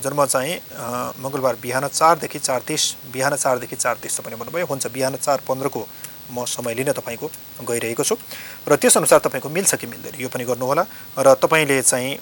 [0.00, 0.54] जन्म चाहिँ
[1.20, 5.84] मङ्गलबार बिहान चारदेखि चार तिस बिहान चारदेखि चार तिस तपाईँले भन्नुभयो। हुन्छ बिहान चार पन्ध्रको
[6.32, 7.26] म समय लिन तपाईँको
[7.68, 8.16] गइरहेको छु।
[8.68, 10.84] र त्यसअनुसार तपाईँको मिल्छ कि मिल्दैन यो पनि गर्नुहोला।
[11.18, 12.16] र तपाईँले चाहिँ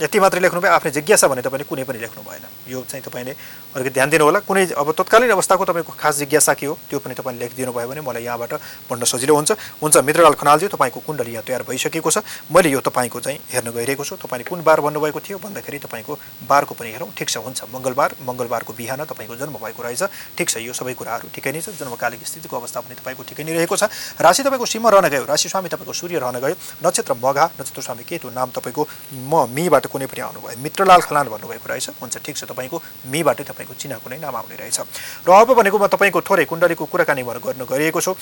[0.00, 3.32] यति मात्रै लेख्नुभयो आफ्नै जिज्ञासा भने तपाईँले कुनै पनि लेख्नु भएन। यो चाहिँ तपाईँले
[3.76, 7.14] अलिकति ध्यान दिनु होला कुनै अब तत्कालीन अवस्थाको तपाईँको खास जिज्ञासा के हो त्यो पनि
[7.14, 8.52] तपाईँले लेखिदिनु भयो भने मलाई यहाँबाट
[8.88, 13.20] पढ्न सजिलो हुन्छ। हुन्छ मित्रलाल खनालजी तपाईँको कुण्डली यहाँ तयार भइसकेको छ। मैले यो तपाईँको
[13.20, 15.36] चाहिँ हेर्न गइरहेको छु। तपाईँले कुन बार भन्नुभएको थियो?
[15.36, 16.12] भन्दाखेरि तपाईँको
[16.48, 20.56] बारको पनि हेरौँ। ठिक छ हुन्छ। मङ्गलबार मङ्गलबारको बिहान तपाईँको जन्म भएको रहेछ। ठिक छ
[20.64, 23.92] यो सबै कुराहरू ठिकै नै छ। जन्मकालिक स्थितिको अवस्था पनि तपाईँको ठिकै नै रहेको छ।
[24.16, 28.04] राशि तपाईँको सिंह रहन गयो। राशि स्वामी तपाईँको सूर्य रहन गयो। नक्षत्र मघा नक्षत्र स्वामी
[28.08, 28.82] केतु नाम तपाईँको
[29.28, 32.76] म मीबाट कुनै पनि आउनुभयो। मित्रलाल खलान भन्नुभएको रहेछ। हुन्छ ठिक छ। तपाईँको
[33.10, 34.78] मीबाटै तपाईँको चिना कुनै नाम आउने रहेछ।
[35.26, 38.14] र अब भनेको म तपाईँको थोरै कुण्डलीको कुराकानी गर्न गइरहेको छु।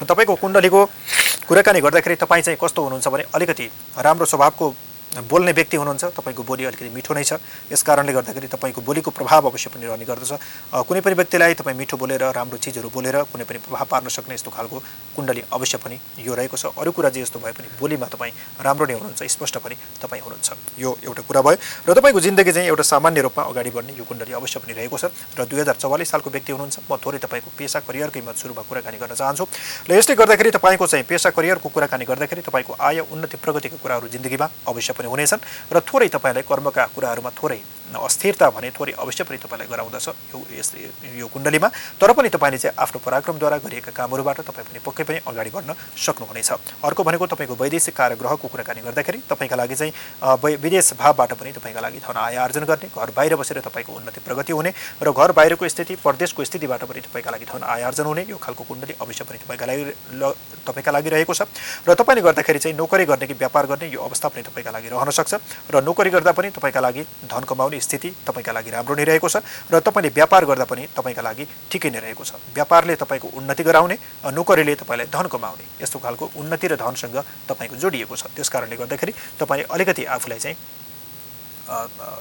[0.00, 0.80] तपाईँको कुण्डलीको
[1.48, 3.66] कुराकानी गर्दाखेरि तपाईँ चाहिँ कस्तो हुनुहुन्छ भने अलिकति
[4.00, 4.66] राम्रो स्वभावको
[5.10, 9.50] बोल्ने व्यक्ति हुनुहुन्छ तपाईँको बोली अलिकति मिठो नै छ। यस कारणले गर्दाखेरि तपाईँको बोलीको प्रभाव
[9.50, 10.32] अवश्य पनि रहने गर्दछ।
[10.86, 14.50] कुनै पनि व्यक्तिलाई तपाईँ मिठो बोलेर राम्रो चिजहरू बोलेर कुनै पनि प्रभाव पार्न सक्ने यस्तो
[14.54, 14.78] खालको
[15.16, 18.32] कुण्डली अवश्य पनि यो रहेको छ। अरू कुरा जे यस्तो भए पनि बोलीमा तपाईँ
[18.62, 22.68] राम्रो नै हुनुहुन्छ स्पष्ट पनि तपाईँ हुनुहुन्छ। यो एउटा कुरा भयो। र तपाईँको जिन्दगी चाहिँ
[22.70, 26.06] एउटा सामान्य रूपमा अगाडि बढ्ने यो कुण्डली अवश्य पनि रहेको छ। र दुई हजार चौवालिस
[26.06, 29.44] सालको व्यक्ति हुनुहुन्छ म थोरै तपाईँको पेसा करियरकै म सुरुमा कुराकानी गर्न चाहन्छु।
[29.90, 34.46] र यसले गर्दाखेरि तपाईँको चाहिँ पेसा करियरको कुराकानी गर्दाखेरि तपाईँको आय उन्नति प्रगतिका कुराहरू जिन्दगीमा
[34.70, 35.40] अवश्य पनि हुनेछन्
[35.72, 40.70] र थोरै तपाईँलाई कर्मका कुराहरूमा थोरै अस्थिरता भने थोरै अवश्य पनि तपाईँलाई गराउँदछ यो यस
[41.18, 45.50] यो कुण्डलीमा। तर पनि तपाईँले चाहिँ आफ्नो पराक्रमद्वारा गरिएका कामहरूबाट तपाईँ पनि पक्कै पनि अगाडि
[45.50, 46.50] बढ्न सक्नुहुनेछ।
[46.86, 49.92] अर्को भनेको तपाईँको वैदेशिक कार्यग्रहको कुराकानी गर्दाखेरि तपाईँका लागि चाहिँ
[50.62, 54.52] विदेश भावबाट पनि तपाईँका लागि धन आय आर्जन गर्ने घर बाहिर बसेर तपाईँको उन्नति प्रगति
[54.54, 54.70] हुने
[55.02, 58.70] र घर बाहिरको स्थिति परदेशको स्थितिबाट पनि तपाईँका लागि धन आय आर्जन हुने यो खालको
[58.70, 59.82] कुण्डली अवश्य पनि तपाईँका लागि
[60.62, 61.42] तपाईँका लागि रहेको छ।
[61.82, 65.10] र तपाईँले गर्दाखेरि चाहिँ नोकरी गर्ने कि व्यापार गर्ने यो अवस्था पनि तपाईँका लागि रहन
[65.10, 65.32] सक्छ
[65.70, 69.36] र नोकरी गर्दा पनि तपाईँका लागि धन कमाउने स्थिति तपाईँका लागि राम्रो नै रहेको छ
[69.70, 73.96] र तपाईँले व्यापार गर्दा पनि तपाईँका लागि ठिकै नै रहेको छ। व्यापारले तपाईँको उन्नति गराउने
[74.34, 77.16] नोकरीले तपाईँलाई धन कमाउने यस्तो खालको उन्नति र धनसँग
[77.48, 80.56] तपाईँको जोडिएको छ। त्यस कारणले गर्दाखेरि तपाईँ अलिकति आफूलाई चाहिँ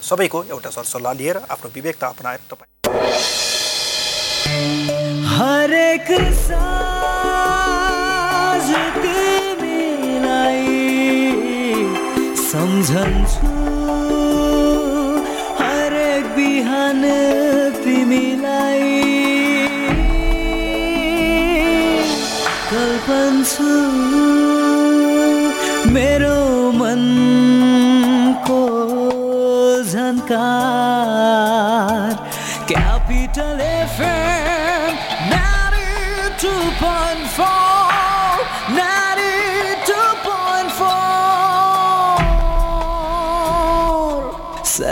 [0.06, 2.70] सबैको एउटा सरसल्लाह लिएर आफ्नो विवेकता अपनाएर तपाईँ
[5.34, 6.08] हरेक
[6.46, 6.70] साँझ
[12.52, 13.50] सम्झन्छु।
[15.60, 17.04] हरेक बिहान
[17.84, 18.90] तिमीलाई।
[22.72, 23.74] कल्पन्छु
[25.94, 26.40] मेरो
[26.72, 28.62] मनको
[29.84, 30.98] Jhankar.
[32.68, 33.60] Capital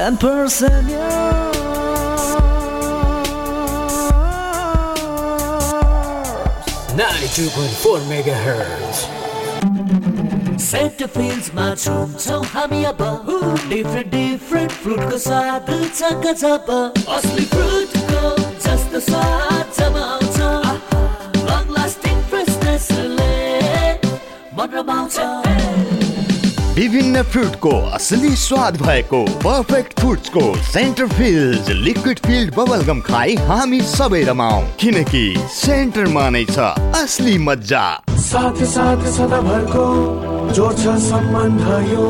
[0.07, 0.87] 92.4 San
[6.95, 8.99] Ninety-two point four megahertz.
[10.67, 13.01] Centre फिल्ड्समा छुन्छौँ हामी अब
[13.69, 16.67] डिफ्रेन्ट डिफ्रेन्ट फ्रुटको स्वाद छ गजब
[17.15, 18.21] असली फ्रुटको
[18.65, 20.37] जस्तो स्वाद जब आउँछ
[21.49, 23.33] लङ लास्टिङ फ्रेसनेसले
[24.59, 25.46] मन रमाउँछ
[26.77, 34.21] विभिन्न फ्रुटको असली स्वाद भएको perfect फुड्सको centre filled liquid filled bubblegum खाई हामी सबै
[34.23, 35.23] रमाऊ किनकि
[35.53, 36.67] सेन्टरमा नै छ
[36.99, 37.81] असली मजा
[38.25, 39.87] साथ साथ सदाभरको
[40.53, 42.05] जो छ सम्बन्ध यो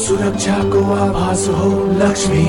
[0.00, 2.44] सुरक्षाको आभास हो लक्ष्मी।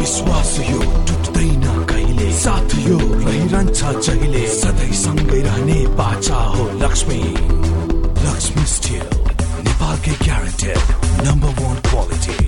[0.00, 0.80] विश्वास यो
[1.10, 2.32] टुट्दैन कहिले?
[2.40, 4.46] साथ यो रहिरहन्छ जहिले?
[4.56, 7.22] सधैँ सँगै रहने बाचा हो लक्ष्मी।
[8.24, 9.29] लक्ष्मी स्टिल
[9.66, 10.80] नेपालकै ग्यारेन्टेड
[11.26, 12.38] नम्बर वान क्वालिटी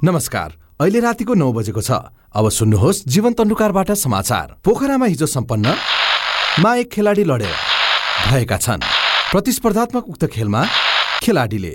[0.00, 0.48] नमस्कार
[0.80, 1.90] अहिले रातिको नौ बजेको छ।
[2.36, 5.66] अब सुन्नुहोस् जीवन तन्डुकारबाट समाचार। पोखरामा हिजो सम्पन्न
[6.60, 7.56] मा एक खेलाडी लडेर
[8.28, 8.82] भएका छन्।
[9.32, 10.62] प्रतिस्पर्धात्मक उक्त खेलमा
[11.24, 11.72] खेलाडीले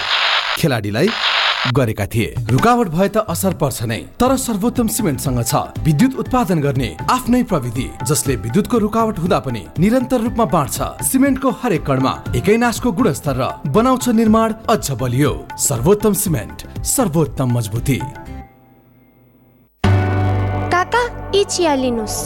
[0.60, 1.08] खेलाडीलाई
[1.68, 5.54] गरेका थिए। रुकावट भए त असर पर्छ नै तर सर्वोत्तम सिमेन्टसँग छ।
[5.86, 11.86] विद्युत उत्पादन गर्ने आफ्नै प्रविधि जसले विद्युतको रुकावट हुँदा पनि निरन्तर रूपमा बाँड्छ। सिमेन्टको हरेक
[11.86, 18.00] कणमा एकै नासको गुणस्तर र बनाउँछ निर्माण अझ बलियो। सर्वोत्तम सिमेन्ट सर्वोत्तम मजबुती।
[20.74, 21.04] काका
[21.36, 22.20] यी चिया लिनुहोस्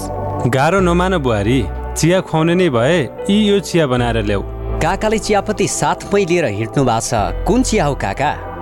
[0.47, 1.59] गाह्रो नमान बुहारी
[1.99, 2.97] चिया खुवाउने नै भए
[3.29, 4.41] यी यो चिया बनाएर ल्याऊ।
[4.79, 8.54] काकाले चियापत्ती साथमै लिएर हिँड्नु भएको छ। कुन चिया हो काका?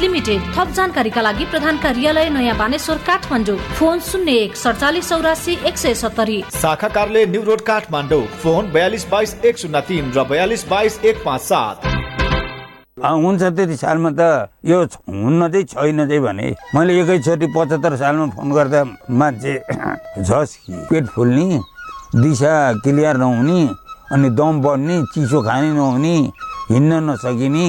[0.00, 5.76] लिमिटेड थप जानकारीका लागि प्रधान कार्यालय नयाँ बानेश्वर काठमाडौँ। फोन शून्य एक सडचालिस चौरासी एक
[5.78, 10.68] सय सत्तरी। शाखा कार्यालय न्यू रोड काठमाडौँ। फोन बयालिस बाइस एक शून्य तिन र बयालिस
[10.68, 11.76] बाइस एक पाँच सात।
[12.96, 14.78] हुन्छ त्यति सालमा त यो
[15.08, 18.80] हुन्न चाहिँ छैन चाहिँ भने मैले एकैचोटि पचहत्तर सालमा फोन गर्दा
[19.12, 19.54] मान्छे
[20.26, 20.56] झस्
[20.88, 21.60] पेट फुल्ने
[22.16, 23.60] दिशा क्लियर नहुने
[24.12, 26.16] अनि दम बढ्ने चिसो खाने नहुने
[26.70, 27.68] हिँड्न नसकिने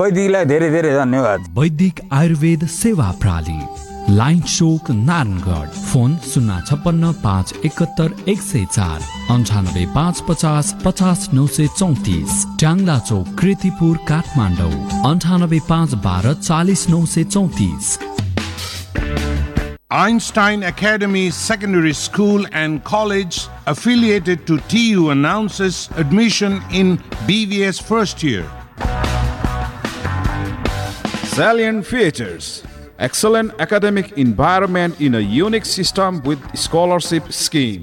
[0.00, 7.52] वैदिकलाई धेरै धेरै धन्यवाद वैदिक आयुर्वेद सेवा प्रणाली लाइन चोक नारायणगढ फोन शून्य छप्पन्न पाँच
[7.68, 9.02] एकहत्तर एक सय चार
[9.34, 14.72] अन्ठानब्बे पाँच पचास पचास नौ सय चौतिस ट्याङ्ला चौक कृतिपुर काठमाडौँ
[15.10, 17.92] अन्ठानब्बे पाँच बाह्र चालिस नौ सय चौतिस
[19.90, 26.96] Einstein Academy Secondary School and College affiliated to TU announces admission in
[27.28, 28.46] BVS first year.
[31.32, 32.62] Salient features
[32.98, 37.80] excellent academic environment in a unique system with scholarship scheme.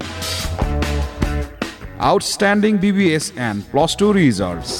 [2.00, 4.78] Outstanding BBS and plus 2 results.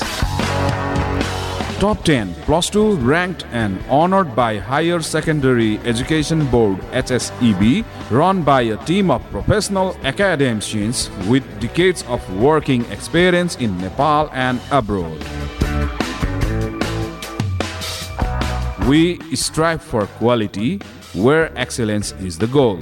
[1.80, 8.62] Top 10 plus 2 ranked and honored by Higher Secondary Education Board HSEB run by
[8.62, 15.18] a team of professional academicians with decades of working experience in Nepal and abroad.
[18.90, 20.80] We strive for quality
[21.14, 22.82] where excellence is the goal.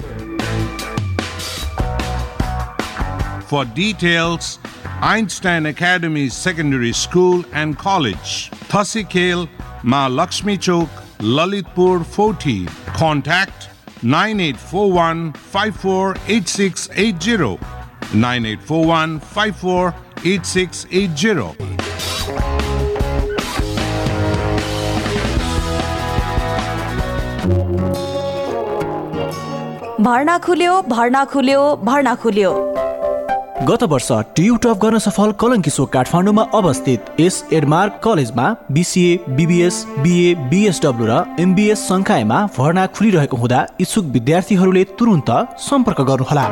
[3.49, 4.59] For details,
[5.01, 9.49] Einstein Academy Secondary School and College, Thasikel,
[9.83, 10.87] Ma Lakshmi Chowk,
[11.19, 12.67] Lalitpur 14.
[12.95, 13.67] Contact
[14.01, 17.59] 9841 548680.
[18.13, 21.86] 9841 548680.
[30.01, 32.51] भर्ना खुल्यो भर्ना खुल्यो भर्ना खुल्यो।
[33.67, 40.35] गत वर्ष TU top गर्न सफल कलङ्की काठमाडौँमा अवस्थित यस एडमार्क कलेजमा बिसिए बिबिएस बिए
[40.49, 45.31] बिएसडब्लु र एमबिएस सङ्कायमा भर्ना खुलिरहेको हुँदा इच्छुक विद्यार्थीहरूले तुरुन्त
[45.61, 46.45] सम्पर्क गर्नुहोला।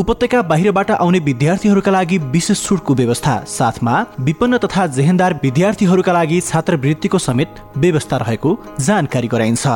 [0.00, 7.18] उपत्यका बाहिरबाट आउने विद्यार्थीहरूका लागि विशेष छुटको व्यवस्था साथमा विपन्न तथा जेहेन्दार विद्यार्थीहरूका लागि छात्रवृत्तिको
[7.18, 9.66] समेत व्यवस्था रहेको जानकारी गराइन्छ।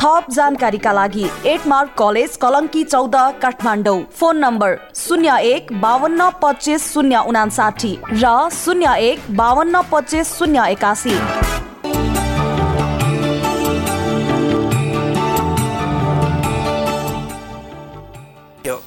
[0.00, 6.92] थप जानकारीका लागि एट मार्क कलेज कलङ्की चौध काठमाडौँ। फोन नम्बर शून्य एक बाहन्न पच्चिस
[6.92, 11.16] शून्य उनासाठी र शून्य एक बाहन्न पच्चिस शून्य एकासी।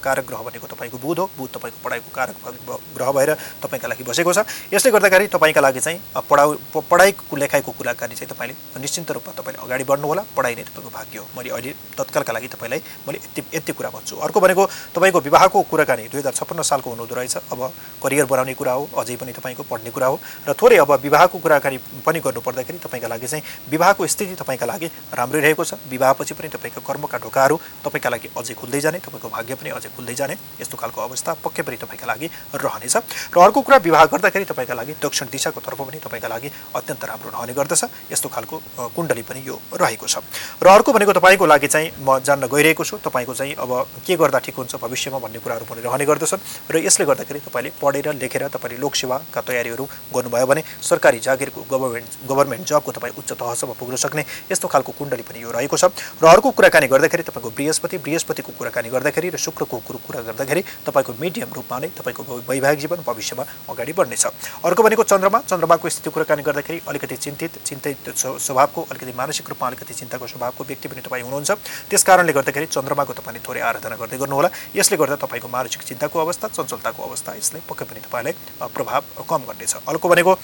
[0.04, 2.36] कारक ग्रह भनेको तपाईँको बुध हो। बुध तपाईँको पढाइको कारक
[2.94, 3.30] ग्रह भएर
[3.64, 5.98] तपाईँका लागि बसेको छ। यसले गर्दाखेरि तपाईँका लागि चाहिँ
[6.28, 10.90] पढाउ पढाइको लेखाइको कुराकानी चाहिँ तपाईँले निश्चिन्त रूपमा तपाईँले अगाडि बढ्नु होला पढाइ नै तपाईँको
[10.92, 14.62] भाग्य हो। मैले अहिले तत्कालका लागि तपाईँलाई मैले यति यति कुरा भन्छु। अर्को भनेको
[14.94, 17.60] तपाईँको विवाहको कुराकानी दुई हजार छप्पन्न सालको हुनुहुँदो रहेछ। अब
[18.02, 20.16] करियर बनाउने कुरा हो अझै पनि तपाईँको पढ्ने कुरा हो।
[20.48, 24.86] र थोरै अब विवाहको कुराकानी पनि गर्नु पर्दाखेरि तपाईँका लागि चाहिँ विवाहको स्थिति तपाईँका लागि
[25.14, 29.54] राम्रै रहेको छ। विवाहपछि पनि तपाईँको कर्मका ढोकाहरू तपाईँका लागि अझै खुल्दै जाने तपाईँको भाग्य
[29.54, 32.96] पनि अझै खुल्दै जाने। यस्तो खालको अवस्था पक्कै पनि तपाईँका लागि रहनेछ।
[33.30, 37.30] र अर्को कुरा विवाह गर्दाखेरि तपाईँका लागि दक्षिण दिशाको तर्फ पनि तपाईँका लागि अत्यन्त राम्रो
[37.30, 38.56] रहने गर्दछ। यस्तो खालको
[38.94, 40.18] कुण्डली पनि यो रहेको छ।
[40.62, 43.70] र अर्को भनेको तपाईँको लागि चाहिँ म जान्न गइरहेको छु। तपाईँको चाहिँ अब
[44.06, 46.40] के गर्दा ठिक हुन्छ भविष्यमा भन्ने कुराहरू पनि रहने गर्दछन्।
[46.70, 49.84] र यसले गर्दाखेरि तपाईँले पढेर लेखेर तपाईँले लोकसेवाका तयारीहरू
[50.14, 55.22] गर्नुभयो भने सरकारी जागिरको गभर्मेन्ट गभर्मेन्ट जबको तपाईँ उच्च तहसम्म पुग्न सक्ने यस्तो खालको कुण्डली
[55.22, 55.84] पनि यो रहेको छ।
[56.20, 61.12] र अर्को कुराकानी गर्दाखेरि तपाईँको बृहस्पति बृहस्पतिको कुराकानी गर्दाखेरि र शुक्रको कुरो कुरा गर्दाखेरि तपाईँको
[61.20, 64.26] मिडियम रूपमा नै तपाईँको वैवाहिक जीवन भविष्यमा अगाडि बढ्नेछ।
[64.64, 69.66] अर्को भनेको चन्द्रमा। चन्द्रमाको स्थिति कुराकानी गर्दाखेरि अलिकति चिन्तित चिन्तित स्व- स्वभावको अलिकति मानसिक रूपमा
[69.68, 71.50] अलिकति चिन्ताको स्वभावको व्यक्ति पनि तपाईँ हुनुहुन्छ।
[71.90, 76.48] त्यस कारणले गर्दाखेरि चन्द्रमाको तपाईँले थोरै आराधना गर्दै गर्नुहोला। यसले गर्दा तपाईँको मानसिक चिन्ताको अवस्था
[76.48, 78.32] चञ्चलताको अवस्था यसले पक्कै पनि तपाईँलाई
[78.62, 80.38] प्रभाव कम गर्नेछ। अर्को भनेको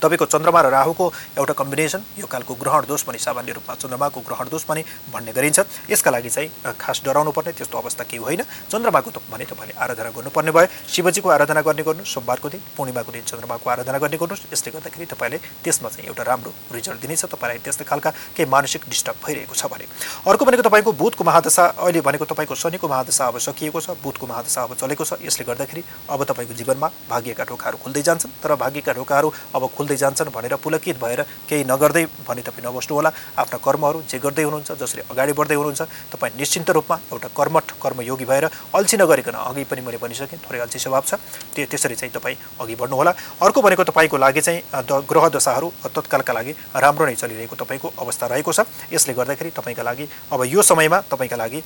[0.00, 1.04] तपाईँको चन्द्रमा र राहुको
[1.38, 4.82] एउटा कम्बिनेसन यो कालको ग्रहण दोष पनि सामान्य रूपमा चन्द्रमाको ग्रहण दोष पनि
[5.12, 9.44] भन्ने गरिन्छ। यसका लागि चाहिँ खास डराउनु पर्ने त्यस्तो अवस्था केही होइन। चन्द्रमाको त भने
[9.44, 14.16] तपाईँले आराधना गर्नुपर्ने भयो। शिवजीको आराधना गर्ने गर्नुहोस् सोमबारको दिन पूर्णिमाको दिन चन्द्रमाको आराधना गर्ने
[14.16, 18.82] गर्नुहोस्। यसले गर्दाखेरि तपाईँले त्यसमा चाहिँ एउटा राम्रो रिजल्ट दिनेछ। तपाईँलाई त्यस्तै खालका केही मानसिक
[18.88, 19.84] डिस्टर्ब भइरहेको छ भने।
[20.26, 24.62] अर्को भनेको तपाईँको बुधको महादशा। अहिले भनेको तपाईँको शनिको महादशा अब सकिएको छ। बुधको महादशा
[24.64, 29.28] अब चलेको छ। यसले गर्दाखेरि अब तपाईँको जीवनमा भाग्यका ढोकाहरू खुल्दै जान्छन्। तर भाग्यका ढोकाहरू
[29.54, 29.62] अब
[29.96, 34.72] जान्छन् भनेर पुलकित भएर केही नगर्दै भने तपाईँ नबस्नु होला। आफ्ना कर्महरू जे गर्दै हुनुहुन्छ
[34.76, 35.82] जसरी अगाडि बढ्दै हुनुहुन्छ
[36.12, 40.78] तपाईँ निश्चिन्त रूपमा एउटा कर्मठ कर्मयोगी भएर अल्छी नगरिकन अघि पनि मैले भनिसकेँ थोरै अल्छी
[40.78, 41.14] स्वभाव छ।
[41.54, 46.32] त्यो त्यसरी चाहिँ तपाईँ अघि बढ्नुहोला अर्को भनेको तपाईँको लागि चाहिँ द ग्रह दशाहरू तत्कालका
[46.32, 48.60] लागि राम्रो नै चलिरहेको तपाईँको अवस्था रहेको छ।
[48.92, 51.60] यसले गर्दाखेरि तपाईँका लागि अब यो समयमा तपाईँका लागि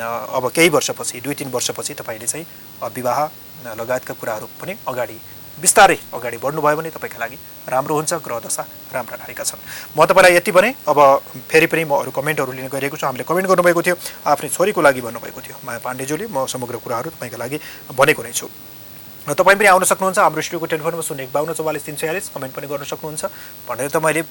[0.00, 2.46] अब केही वर्षपछि दुई तिन वर्षपछि तपाईँले चाहिँ
[2.94, 3.18] विवाह
[3.76, 5.18] लगायतका कुराहरू पनि अगाडि
[5.60, 7.36] बिस्तारै अगाडि बढ्नुभयो भने तपाईँका लागि
[7.68, 9.60] राम्रो हुन्छ ग्रह दशा राम्रा रहेका छन्।
[9.96, 10.98] म तपाईँलाई यति भने अब
[11.48, 15.00] फेरि पनि म अरू कमेन्टहरू लिन गइरहेको छु। हामीले कमेन्ट गर्नुभएको थियो आफ्नै छोरीको लागि
[15.00, 17.58] भन्नुभएको थियो। माया पाण्डेज्यूले म समग्र कुराहरू तपाईँका लागि
[17.92, 18.48] भनेको नै छु।
[19.28, 22.52] र तपाईँ पनि आउन सक्नुहुन्छ। हाम्रो स्टुडियोको टेलिफोनमा शून्य एक बाहन्न चौवालिस तिन छयालिस कमेन्ट
[22.56, 23.22] पनि गर्न सक्नुहुन्छ।
[23.68, 24.22] भनेर त मैले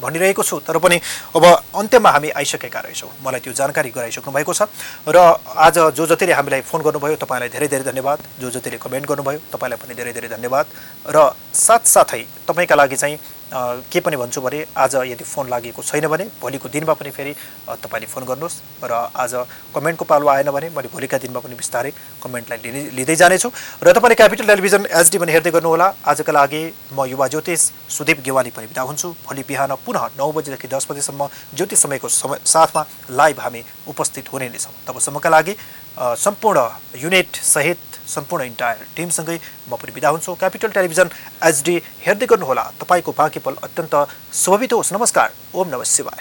[0.00, 1.00] भनिरहेको छु तर पनि
[1.36, 4.68] अब अन्त्यमा हामी आइसकेका रहेछौँ। मलाई त्यो जानकारी गराइसक्नु भएको छ।
[5.08, 9.38] र आज जो जतिले हामीलाई फोन गर्नुभयो तपाईँलाई धेरै धेरै धन्यवाद। जो जतिले कमेन्ट गर्नुभयो
[9.52, 10.66] तपाईँलाई पनि धेरै धेरै धन्यवाद।
[11.08, 11.16] र
[11.56, 13.16] साथसाथै तपाईँका लागि चाहिँ
[13.52, 17.34] के पनि भन्छु भने आज यदि फोन लागेको छैन भने भोलिको दिनमा पनि फेरि
[17.78, 19.34] तपाईँले फोन गर्नुहोस् र आज
[19.74, 21.92] कमेन्टको पालो आएन भने मैले भोलिका दिनमा पनि बिस्तारै
[22.22, 23.48] कमेन्टलाई लिने लिँदै जानेछु।
[23.82, 28.50] र तपाईँले क्यापिटल टेलिभिजन एचडी पनि हेर्दै गर्नुहोला। आजका लागि म युवा ज्योतिष सुदीप गेवाली
[28.50, 32.82] पनि बिदा हुन्छु। भोलि बिहान पुनः नौ बजीदेखि दस बजीसम्म ज्योतिष समयको समय साथमा
[33.14, 35.54] लाइभ हामी उपस्थित हुने नै छौँ। तबसम्मका लागि
[35.96, 36.60] सम्पूर्ण
[37.02, 39.38] युनिट सहित सम्पूर्ण इन्टायर टिमसँगै
[39.70, 41.08] म पनि बिदा हुन्छु। क्यापिटल टेलिभिजन
[41.48, 43.94] एचडी हेर्दै गर्नुहोला। तपाईँको बाँकी पल अत्यन्त
[44.34, 46.20] शुभवित होस्। नमस्कार। ओम नमः शिवाय।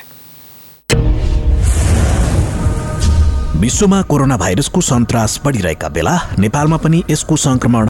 [3.59, 7.83] विश्वमा कोरोना भाइरसको सन्तास बढिरहेका बेला नेपालमा पनि यसको संक्रमण